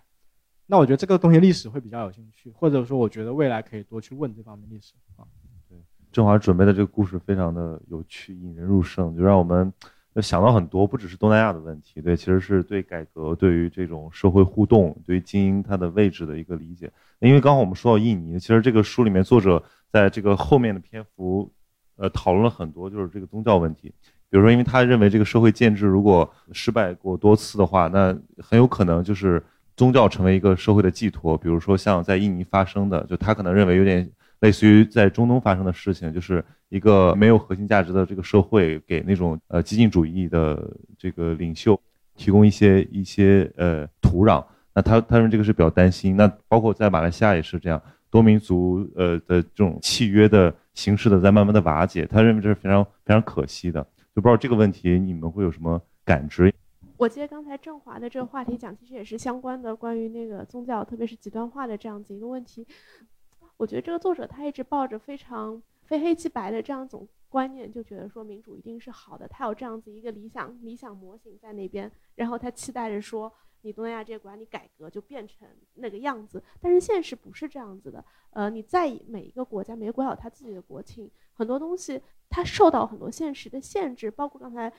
[0.65, 5.27] 那我觉得这个东西历史会比较有兴趣，或者说我觉得未来可以多去问这方面历史啊。
[5.69, 5.77] 对，
[6.11, 9.71] 正华准备的这个故事非常的有趣，引人入胜，就让我们
[10.19, 16.91] 想到很多，不只是东南亚的问题，对，其实是对改革、对于这种社会互动、对于精英它的位置的一个理解。
[17.19, 21.49] 因为刚好我们说到印尼，其实这个书里面作者在这个后面的篇幅，
[21.95, 23.93] 呃，讨论了很多，就是这个宗教问题。
[24.29, 29.41] 比如说，因为他认为这个社会建制如果失败过多次的话，那很有可能就是
[29.75, 31.37] 宗教成为一个社会的寄托。
[31.37, 34.09] 比如说像在印尼发生的，就他可能认为有点
[34.41, 41.79] 类似于在中东发生的事情，就是一个没有核心价值的这个社会，给那种呃激进主义的这个领袖
[42.15, 44.43] 提供一些一些呃土壤。
[44.73, 46.15] 那他他认为这个是比较担心。
[46.15, 52.05] 那包括在马来西亚也是这样，多民族呃的这种契约的形式的在慢慢的瓦解。
[52.05, 53.81] 他认为这是非常非常可惜的。
[54.15, 56.53] 就不知道这个问题你们会有什么感知？
[56.97, 62.65] 我接刚才郑华的这个话题讲，其实也是相关的，关于那个宗教，特别是极端化的这样子一个问题。
[63.61, 73.31] 我觉得这个作者他一直抱着非常非黑即白的这样一种观念，就觉得说民主一定是好的，他有这样子一个理想理想模型在那边，然后他期待着说。
[73.63, 78.03] 你东南亚这些国家，你改革就变成那个样子，但是现实不是这样子的。
[78.31, 84.73] 呃，你在每一个国家，每个国家有他自己的国情，很多东西它受到很多现实的限制，包括刚才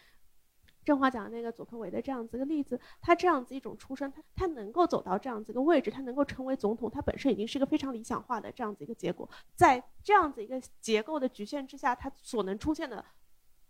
[0.85, 13.05] 郑华讲的那个佐科维的这样子一个例子，他这样子一种出身，他他能够走到这样子一个位置，他能够成为总统，他本身已经是一个非常理想化的这样子一个结果，在这样子一个结构的局限之下，他所能出现的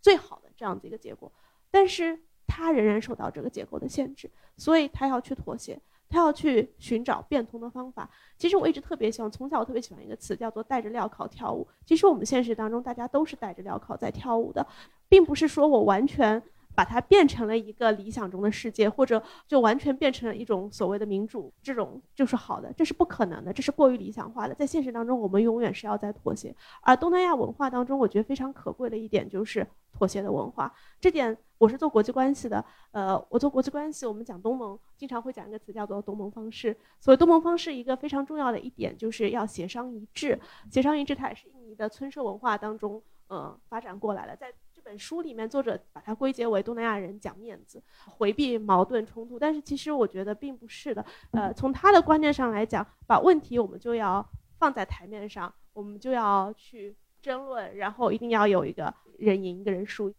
[0.01, 1.33] 最好的这样子一个结果，
[1.71, 2.19] 但是。
[2.55, 8.11] 他仍然受到这个结构的限制，所以他要去妥协，他要去寻找变通的方法。
[8.37, 11.67] 其实我一直特别喜欢，从小我特别喜欢一个词，叫做带着镣铐跳舞。
[11.87, 14.67] 其实我们现实当中，大家都是带着镣铐在跳舞的，
[15.09, 16.43] 并不是说我完全。
[16.75, 24.55] 把它变成了一个理想中的世界，或者就完全变成了一种所谓的民主，这种就是好的，这是不可能的，这是过于理想化的。
[24.55, 26.55] 在现实当中，我们永远是要在妥协。
[26.81, 30.73] 而东南亚文化当中，我觉得非常可贵的一点就是妥协的文化。
[31.01, 36.77] 这点我是做国际关系的，呃，我做国际关系，我们讲东盟，经常会讲一个词叫做东盟方式。
[36.99, 40.41] 所谓东盟方式，一个非常重要的一点就是要协商一致。
[40.71, 44.35] 协商一致，它也是印尼的村社文化当中，呃，发展过来的。
[44.35, 44.53] 在
[44.83, 51.05] 本书里面，作者把它归结为东南亚人讲面子、回避矛盾冲突，但是其实我觉得并不是的。
[51.31, 54.27] 呃，从他的观念上来讲，把问题我们就要
[54.59, 60.13] 放在台面上，我们就要去争论，然后一定要有一个人赢一个人输，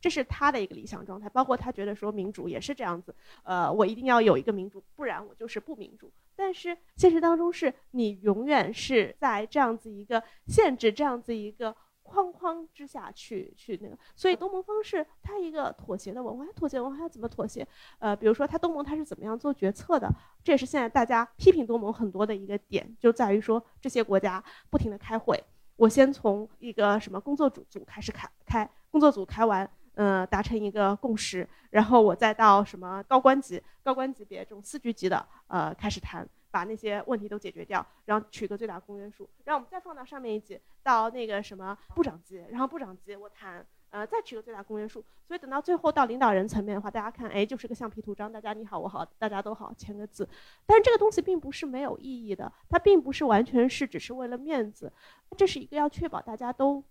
[0.00, 1.28] 这是他的一个理想状态。
[1.28, 6.12] 包括他觉得说民主也是这样子，呃，我一定要有一个民主，不然我就是不民主。
[6.34, 11.74] 但是现实当中是你永远是在这样子一个限制，这样子一个。
[12.02, 17.66] 框框之下去去那个，所以东盟方式它一个妥协的文化，妥协文化它怎么妥协？
[17.98, 20.08] 呃，比如说它东盟它是怎么样做决策的？
[20.44, 25.42] 这也是现在大家批评东盟很多的一个点，就在于说这些国家不停的开会，
[25.76, 36.28] 我先从一个什么工作组组开始开开，工作组开完，呃，达成一个共识，然后我再到什么高官级、高官级别这种司局级的，呃，开始谈。
[36.52, 45.02] 把那些问题都解决掉，然后取个最大公约数，然后我们再放到上面一级，到那个什么部长级，然后部长级我谈，呃，再取个最大公约数。
[45.26, 50.28] 所以等到最后到领导人层面的话，大家看，哎，就是个橡皮图章，大家你好我好，大家都好，签个字。
[50.66, 54.92] 但是这个东西并不是没有意义的，它并不是完全是只是为了面子，
[55.36, 56.84] 这是一个要确保大家都。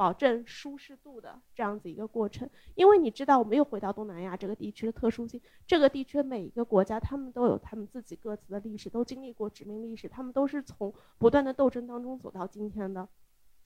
[0.00, 5.38] 保证舒适度的这样子一个过程，因为你知道，我们又回到东南亚这个地区的特殊性。
[5.66, 13.06] 这个地区每一个国家，他们都有他们自己各自的历史，都经历过殖民历史，他们都是从不断的斗争当中走到今天的。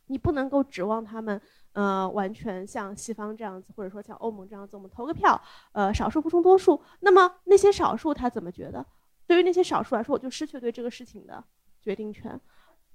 [0.07, 6.83] 你不能够指望他们，呃，完全像西方这样子，或者说像欧盟这样子，我们投个票，呃，少数服从多数。
[6.99, 8.85] 那么那些少数他怎么觉得？
[9.29, 11.45] 对于那些少数来说，我就失去对这个事情的
[11.81, 12.41] 决定权。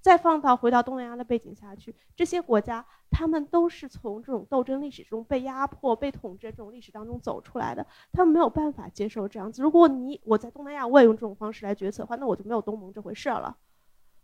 [0.00, 9.62] 再放到回到东南亚的背景下去，这些国家他们都是从这种斗争历史中被压迫、被统治这种历史当中走出来的，他们没有办法接受这样子。
[9.62, 13.56] 如果你我在东南亚我也用这种方式来决策的话，那我就没有东盟这回事了。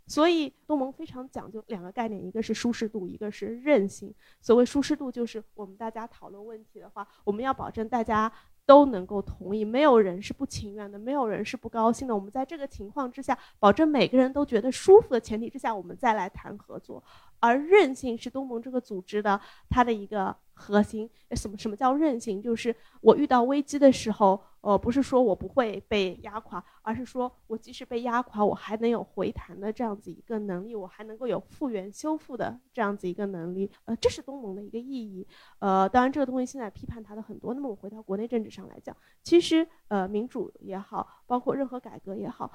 [0.07, 4.15] 所以东盟非常讲究两个概念，一个是舒适度，一个是韧性。
[4.41, 8.33] 所谓舒适度，就是我们大家讨论问题的话，我们要保证大家。
[8.67, 12.15] 都能够同意，没有人是不情愿的，没有人是不高兴的。
[12.15, 17.03] 我们在这个情况之下，保证每个人都觉得舒服的前提之下，我们再来谈合作。
[17.41, 21.09] 而韧性是东盟这个组织的它的一个核心。
[21.33, 22.41] 什么什么叫韧性？
[22.41, 33.71] 就是我遇到危机的时候，呃，不是说我不会被压垮，而是说我即使被压垮，我还能有回弹的这样子一个能力，我还能够有复原修复的这样子一个能力。
[33.85, 35.27] 呃，这是东盟的一个意义。
[35.59, 37.53] 呃，当然这个东西现在批判它的很多。
[37.53, 42.51] 那么我回到国内政治上来讲，其实呃，民主也好，包括任何改革也好。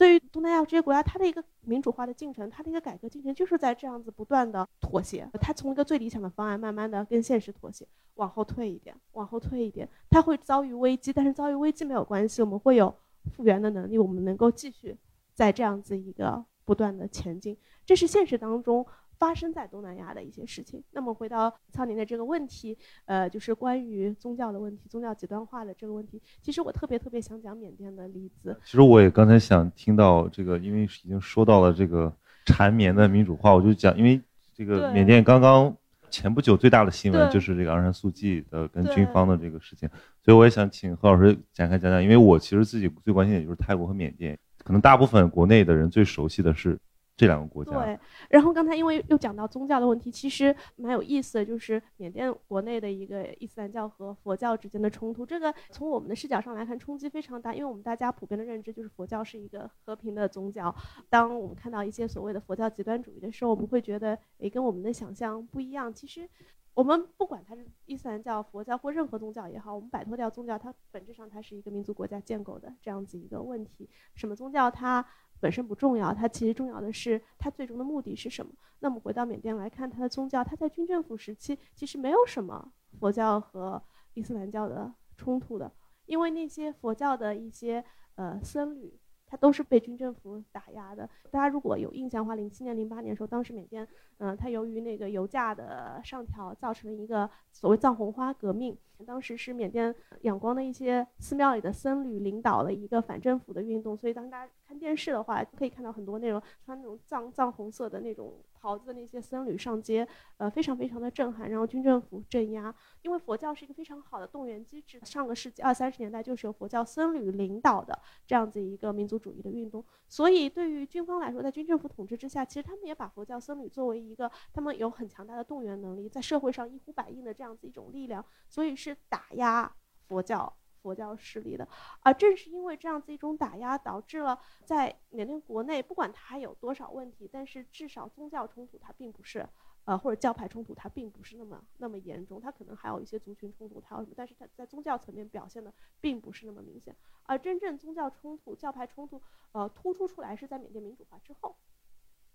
[0.00, 5.28] 对于东南亚这些国家，它的一个民主化的进程，它的一个改革进程，就是在这样子不断的妥协。
[5.38, 9.86] 它从一个最理想的方案，慢慢的跟现实妥协，往后退一点，往后退一点。
[10.08, 12.94] 它会遭遇危机，但是遭遇危机没有关系，我们会有
[13.36, 14.96] 复原的能力，我们能够继续
[15.34, 17.54] 在这样子一个不断的前进。
[17.84, 18.86] 这是现实当中。
[19.20, 20.82] 发生在东南亚的一些事情。
[20.92, 26.20] 那么回到苍宁的这个问题，呃，就是关于宗教的问题，宗教极端化的这个问题。
[26.40, 28.58] 其实我特别特别想讲缅甸的例子。
[28.64, 32.10] 其实我也刚才想听到这个，因为已经说到了这个
[32.46, 34.18] 缠绵的民主化，我就讲，因为
[34.54, 35.76] 这个缅甸刚刚
[36.10, 39.86] 前不久最大的新闻就是这个昂山素季的跟军方的这个事情，
[40.24, 46.78] 所以我也想请何老师展开讲讲，因为我其实自己最关心的就是泰国和缅甸，可能大部分国内的人最熟悉的是。
[47.20, 48.00] 这两个国家对，
[48.30, 55.26] 然后刚才因为又讲到宗教的问题，其实蛮有意思的，就是缅甸国内的一个伊斯兰教和佛教之间的冲突。
[55.26, 60.74] 这个从我们的视角上来看，冲击非常大，因为我们大家普遍的认知就是佛教是一个和平的宗教。
[61.10, 65.92] 当我们看到一些所谓的佛教极端主义的时候，我们会觉得，诶，跟我们的想象不一样。
[65.92, 66.26] 其实，
[66.72, 73.86] 我们不管它是伊斯兰教、佛教或任何宗教也好，我们摆脱掉宗教，它本质上它是一个民族国家建构的这样子一个问题。
[74.14, 75.04] 什么宗教它？
[75.40, 78.52] 本身不重要，它其实重要的是它最终的目的是什么。
[78.78, 83.82] 那么回到缅甸来看，它的宗教，它在军政府时期其实没有什么佛教和
[84.14, 85.72] 伊斯兰教的冲突的，
[86.06, 87.84] 因为那些佛教的一些
[88.14, 88.96] 呃僧侣。
[89.32, 91.08] 它都是被军政府打压的。
[91.30, 93.86] 大家如果有印象的话，零七年、零八年的时候，当时缅甸，
[94.18, 98.76] 嗯，它由于那个油价的上调，造成了一个所谓藏红花革命。
[99.06, 103.96] 当时是缅甸仰光的一些寺庙里的僧侣领导了一个反政府的运动。
[103.96, 108.40] 所以当大家看电视的话，可以看到很多那种穿那种藏藏红色的那种。
[108.62, 110.06] 袍子的那些僧侣上街，
[110.36, 112.74] 呃，非常非常的震撼，然后军政府镇压。
[113.00, 119.82] 因为佛教是一个非常好的动员机制，上个世纪二三十年代就是由佛教僧侣领导的这样子一个民族主义的运动。
[120.10, 129.74] 所以对于军方来说，在军政府统治之下，其实他们也把佛教僧侣作为一个他们有很强大的动员能力，在社会上一呼百应的这样子一种力量，所以是打压
[130.06, 130.54] 佛教。
[130.82, 131.66] 佛教势力的，
[132.02, 139.48] 而正是因为这样子一种打压，导致了在缅甸国内，不管它有多少问题，但是至少宗教冲突它并不是，
[139.84, 146.96] 呃，或者教派冲突它并不是那么那么严重，它可能还有一些族群冲突，它有什么，但是它在宗教层面表现的并不是那么明显。
[147.24, 149.20] 而真正宗教冲突、教派冲突，
[149.52, 151.56] 呃，突出出来是在缅甸民主化之后。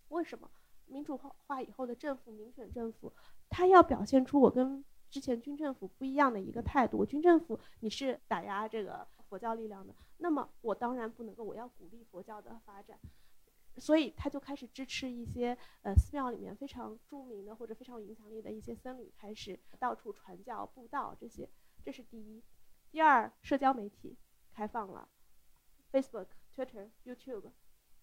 [0.09, 0.49] 为什么
[0.85, 3.11] 民主化以后的政府、民选政府，
[3.49, 4.85] 它要表现出我跟。
[5.15, 12.99] 之前军政府不一样的一个态度，军政府你是打压这个佛教力量的，那么我当然不能够，我要鼓励佛教的发展，
[13.77, 21.49] 所以他就开始支持一些呃寺庙里面非常著名的或者非常有影响力的一些僧侣开始到处传教布道这些，
[21.81, 22.43] 这是第一。
[22.91, 24.17] 第二，社交媒体
[24.51, 25.07] 开放了
[25.93, 27.53] ，Facebook、Twitter、YouTube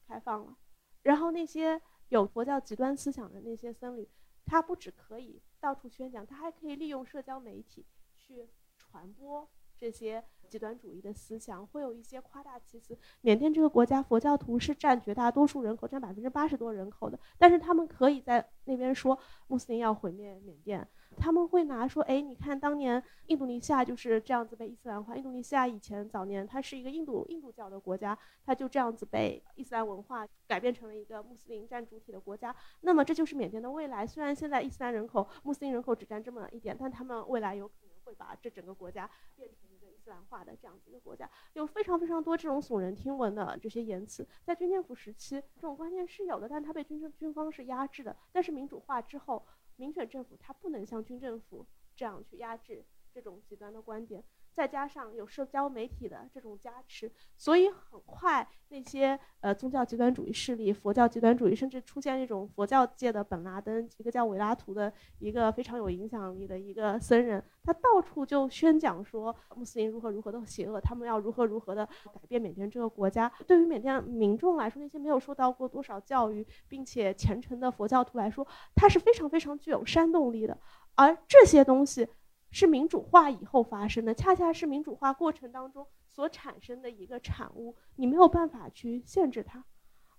[0.06, 0.56] 开放了，
[1.02, 4.08] 然后那些有佛教极端思想的那些僧侣，
[4.44, 5.40] 他不只可以。
[5.60, 7.86] 到处宣讲，他还可以利用社交媒体
[8.16, 12.98] 去传播这些极端主义的思想，会有一些夸大其词。
[13.20, 20.86] 缅甸这个国家佛教徒是占绝大多数人口，占百分之八十多人口的，但是他们可以在那边说穆斯林要毁灭缅甸。
[21.16, 25.16] 他们会拿说，哎，你看当年印度尼西亚就是这样子被伊斯兰化。
[25.16, 32.54] 印度尼西亚以前早年它是一个印度印度教的国家，它就这样子被伊斯兰文化改变成了一个穆斯林占主体的国家。
[32.80, 34.06] 那么这就是缅甸的未来。
[34.06, 41.28] 虽然现在伊斯兰人口、穆斯林人口只占这么一点，但他们未来有可能会把这整个国家变成一个伊斯兰化的这样子一个国家。
[41.54, 48.16] 有非常非常多这种耸人听闻的这些言辞，在军政府时期这种观念是有的，但它被军政军方是压制的。
[48.32, 49.44] 但是民主化之后。
[49.82, 54.22] 民选政府它不能像军政府这样去压制这种极端的观点，
[54.52, 73.32] 再加上有社交媒体的这种加持，所以很快那些呃宗教极端主义势力、佛教极端主义，甚至出现那种佛教界的本拉登，一个叫维拉图的一个非常有影响力的一个僧人，他到处就宣讲说穆斯林如何如何的邪恶，他们要如何如何的改变缅甸这个国家。
[73.46, 80.58] 对于缅甸民众来说，那些没有受到过多少教育并且虔诚的佛教徒来说，他是非常非常具有煽动力的，
[80.94, 82.06] 而这些东西。
[82.52, 89.64] 是民主化以后发生的，恰恰是民主化过程当中所产生的一个产物，你没有办法去限制它。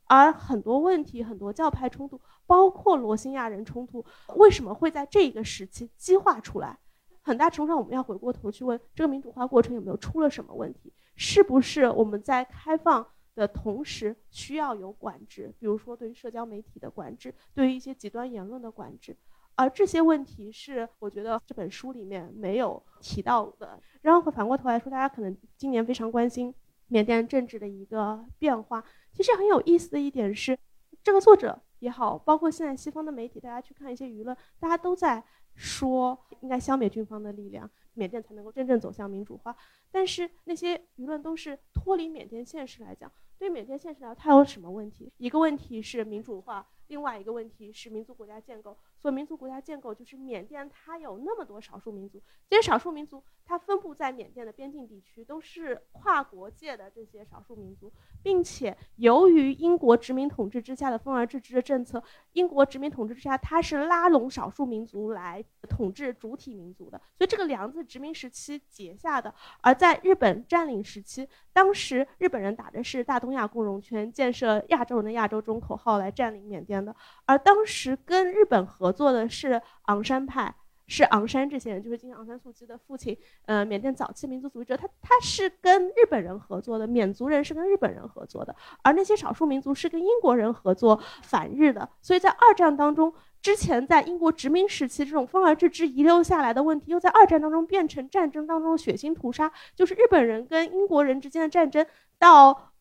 [0.05, 4.03] 而很多问题、很多教派冲突，包括罗兴亚人冲突，
[4.35, 6.77] 为什么会在这个时期激化出来？
[7.21, 10.91] 很大程度上，我们要回过头去问这个民主化过程有没有出了什么问题？
[11.15, 15.53] 是不是我们在开放的同时需要有管制？
[15.57, 19.15] 比如说对于社交媒体的管制，对于一些极端言论的管制。
[19.55, 23.79] 而这些问题是我觉得这本书里面没有提到的。
[24.01, 26.53] 然后反过头来说，大家可能今年非常关心
[26.87, 28.83] 缅甸政治的一个变化。
[29.11, 30.57] 其实很有意思的一点是，
[31.03, 35.23] 这个作者也好，包括现在西方的媒体，大家去看一些舆论，大家都在
[35.55, 39.55] 说应该消灭军方的力量，缅甸才能够真正走向民主化。
[39.91, 45.11] 但是那些舆论都是脱离缅甸现实来讲，对缅甸现实来讲，它有什么问题？
[45.17, 46.67] 一个问题是民主化。
[46.87, 62.01] 另外一个问题是民族国家建构，所以民族国家建构就是缅甸它有那么多少数民族，这些少数民族它分布在缅甸的边境地区，都是跨国界的这些少数民族，并且由于英国殖民统治之下的分而治之的政策，
[62.31, 76.73] 英国殖民统治之下它是拉拢少数民族来统治主体民族的，所以这个梁子殖民时期结下的，而在日本占领时期，当时日本人打的是大东亚共荣圈，建设亚洲人的亚洲中口号来占领缅甸。
[76.83, 80.53] 的，而当时跟日本合作的是昂山派，
[80.87, 101.85] 是昂山这些人，就是今天昂山素季的父亲，呃，缅甸早期民族主义者，他他是跟日本人合作的，缅族人是跟日本人合作的，而那些少数民族是跟英国人合作反日的，所以在二战当中，之前在英国殖民时期这种分而治之遗留下来的问题，又在二战当中变成战争当中的血腥屠杀，就是日本人跟英国人之间的战争
[102.19, 102.72] 到。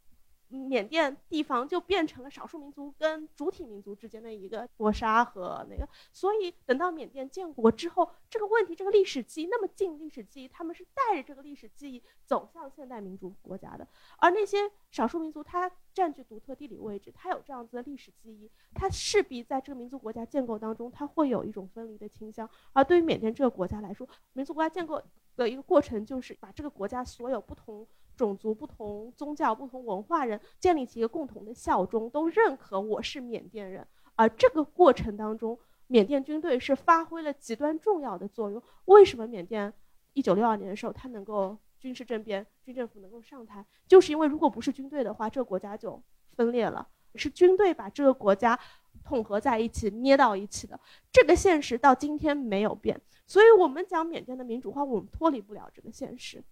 [0.58, 13.86] 缅甸地方就变成了少数民族跟主体民族之间的一个搏杀和那个，所以等到缅甸建国之后，这个问题这个历史记忆那么近，历史记忆他们是带着这个历史记忆走向现代民主国家的，
[14.18, 14.58] 而那些
[14.90, 22.48] 少数民族它占据独特地理位置，它有这样子的历史记忆，它势必在这个民族国家建构当中，它会有一种分离的倾向。
[22.72, 25.02] 而对于缅甸这个国家来说，民族国家建构
[25.36, 27.86] 的一个过程就是把这个国家所有不同。
[28.14, 33.84] 种族不同、宗教不同、文化人建立起一个共同的效忠，都认可我是缅甸人。
[34.14, 38.62] 而这个过程当中，缅甸军队是发挥了极端重要的作用。
[38.84, 39.72] 为什么缅甸
[40.12, 43.64] 一九六二年的时候它能够军事政变、军政府能够上台？
[43.88, 46.00] 就是因为如果不是军队的话，这个国家就
[46.36, 46.86] 分裂了。
[47.14, 48.56] 是军队把这个国家
[49.04, 50.78] 统合在一起、捏到一起的。
[51.10, 53.00] 这个现实到今天没有变。
[53.26, 56.42] 所以我们讲缅甸的民主化，我们脱离不了这个现实。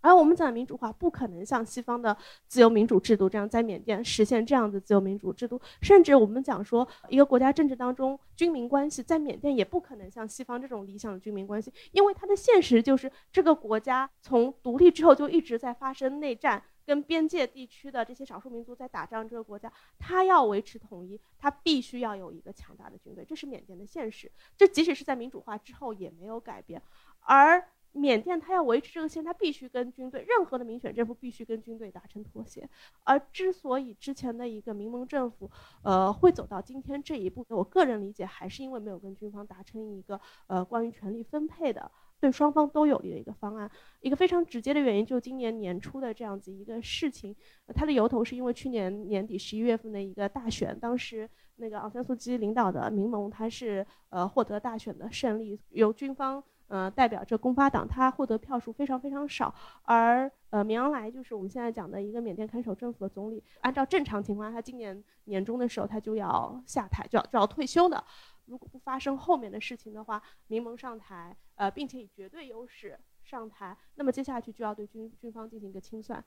[0.00, 2.16] 而我们讲民主化不可能像西方的
[2.46, 19.28] 自由民主制度这样在缅甸实现这样的自由民主制度，甚至我们讲说一个国家政治当中军民关系在缅甸也不可能像西方这种理想的军民关系，因为它的现实就是这个国家从独立之后就一直在发生内战，跟边界地区的这些少数民族在打仗。
[19.28, 26.82] 这个国家它要维持统一，它必须要有一个强大的军队，这是缅甸的现实，这即使是在民主化之后也没有改变，
[27.20, 27.62] 而。
[27.92, 32.68] 缅甸它要维持这个线，它必须跟军队，任何的民选政府必须跟军队达成妥协。
[33.02, 35.50] 而之所以之前的一个民盟政府，
[35.82, 43.70] 呃，会走到今天这一步，我个人理解还是因为没有跟军方达成一个呃关于权力分配的对双方都有利的一个方案。
[44.00, 47.34] 一个非常直接的原因，就今年年初的这样子一个事情，
[47.74, 56.42] 它的由头是因为去年年底十一月份的一个大选，当时那个昂山素季领导的民盟，它是呃获得大选的胜利，由军方。
[56.68, 59.54] 呃，代表着公发党，他获得票数非常非常少，
[59.84, 68.04] 而呃，明昂莱就是我们现在讲的一个缅甸看守政府的总理，按照正常情况，他今年年中的时候他就要下台，就要就要退休的。
[68.48, 76.24] 如果不发生后面的事情的话，民盟上台，呃，并且以绝对优势上台，那么接下去就要对军军方进行一个清算。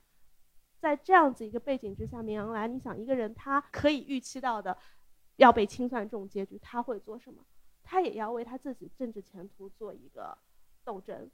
[0.80, 4.78] 在这样子一个背景之下，明昂莱，你想一个人他可以预期到的
[5.36, 7.44] 要被清算这种结局，他会做什么？
[7.84, 10.38] 他也要为他自己政治前途做一个
[10.84, 11.30] 斗争，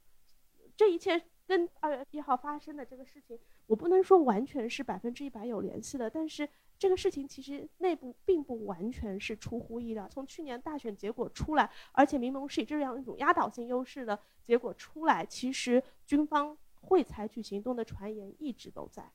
[0.76, 3.38] 这一切跟二月一号发生的这个事情，
[3.68, 6.47] 我不能说完全是百分之一百有联系的，但是
[6.80, 10.08] 这个事情其实内部并不完全是出乎意料。
[10.08, 19.12] 从去年大选结果出来，而且民盟是以这样一种压倒性优势的结果出来，其实军方会采取行动的传言一直都在，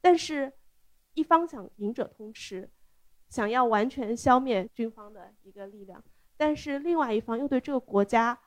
[0.00, 0.52] 但是，
[1.14, 2.70] 一方想赢者通吃，
[3.28, 6.02] 想要完全消灭军方的一个力量。
[6.36, 8.40] 但是另外一方又对这个国家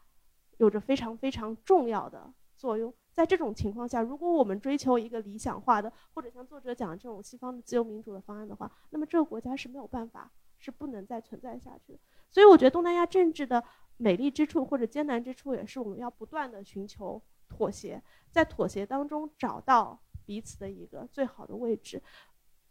[0.57, 2.91] 有着非常非常重要的作用。
[3.13, 11.99] 在这种情况下，如果我们追求一个理想化的，或者像作者讲的这种西方的自由民主的方案的话，那么这个国家是没有办法，是不能再存在下去的。
[12.29, 13.63] 所以，我觉得东南亚政治的
[13.97, 22.01] 美丽之处或者艰难之处，也是我们要不断的寻求妥协，在妥协当中找到彼此的一个最好的位置。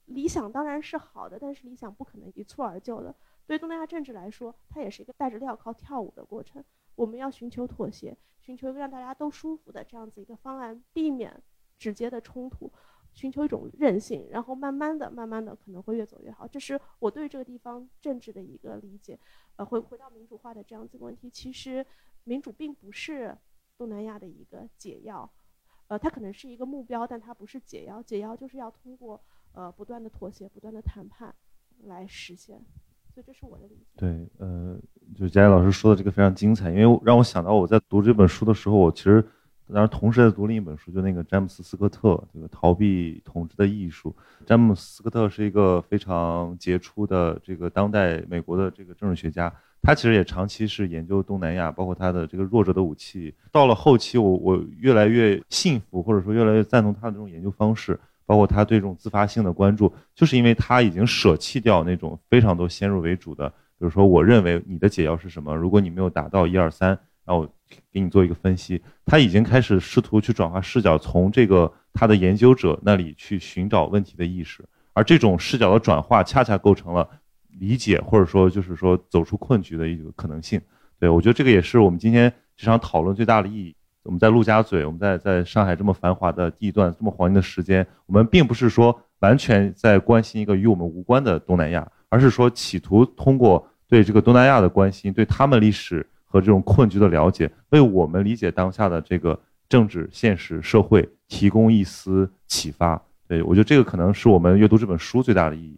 [0.07, 3.15] 理想当然是好的，但是理想不可能一蹴而就的。
[3.47, 6.65] 对东南亚政治来说，它也是一个带着镣铐跳舞的过程。
[6.95, 11.43] 我们要寻求妥协，寻求一个让大家都舒服的这样子一个方案，避免
[11.79, 12.71] 直接的冲突，
[13.13, 16.47] 寻求一种韧性，然后慢慢的、慢慢的可能会越走越好。
[16.47, 19.19] 这是我对这个地方政治的一个理解。
[19.57, 21.85] 呃，回回到民主化的这样子问题，其实
[22.25, 23.37] 民主并不是
[23.77, 25.31] 东南亚的一个解药，
[25.89, 28.03] 呃，它可能是一个目标，但它不是解药。
[28.03, 31.35] 解药就是要通过呃不断的妥协、不断的谈判
[31.85, 32.65] 来实现。
[33.13, 33.85] 所以这是我的理解。
[33.97, 34.77] 对，呃，
[35.15, 39.23] 就佳佳老师说的这个非常精彩，因为让我想到我在读这本书的时候，我其实
[39.69, 44.15] 当然同时在读另一本书，就那个詹姆斯斯科特这个《逃避统治的艺术》。
[44.47, 49.53] 詹姆斯斯科特是一个非常杰出的这个当代美国的这个政治学家，
[49.83, 53.35] 他其实也长期是研究东南亚，包括他的这个弱者的武器。
[53.51, 57.99] 到了后期，我我越来越信服，或者说越来越赞同他的这种研究方式。
[58.25, 66.89] 包括他对这种自发性的关注，就是因为他已经舍弃掉那种非常多先入为主的，比如说我认为你的解药是什么，如果你没有达到一二三，
[67.25, 67.49] 然后
[67.91, 77.09] 给你做一个分析，他已经开始试图去转化视角，从这个他的研究者那里去寻找问题的意识，而这种视角的转化，恰恰构成了
[77.59, 80.61] 理解或者说就是说走出困局的一个可能性。
[80.99, 83.75] 对我觉得这个也是我们今天这场讨论最大的意义。
[84.05, 99.39] 我们在陆家嘴，我们在在上海这么繁华的地段，这么黄金的时间，我们并不是说完全在关心一个与我们无关的东南亚，而是说企图通过对这个东南亚的关心，对他们历史和这种困局的了解，为我们理解当下的这个
[99.69, 103.01] 政治现实社会提供一丝启发。
[103.29, 105.77] 对我觉得这个可能是我们阅读这本书最大的意义。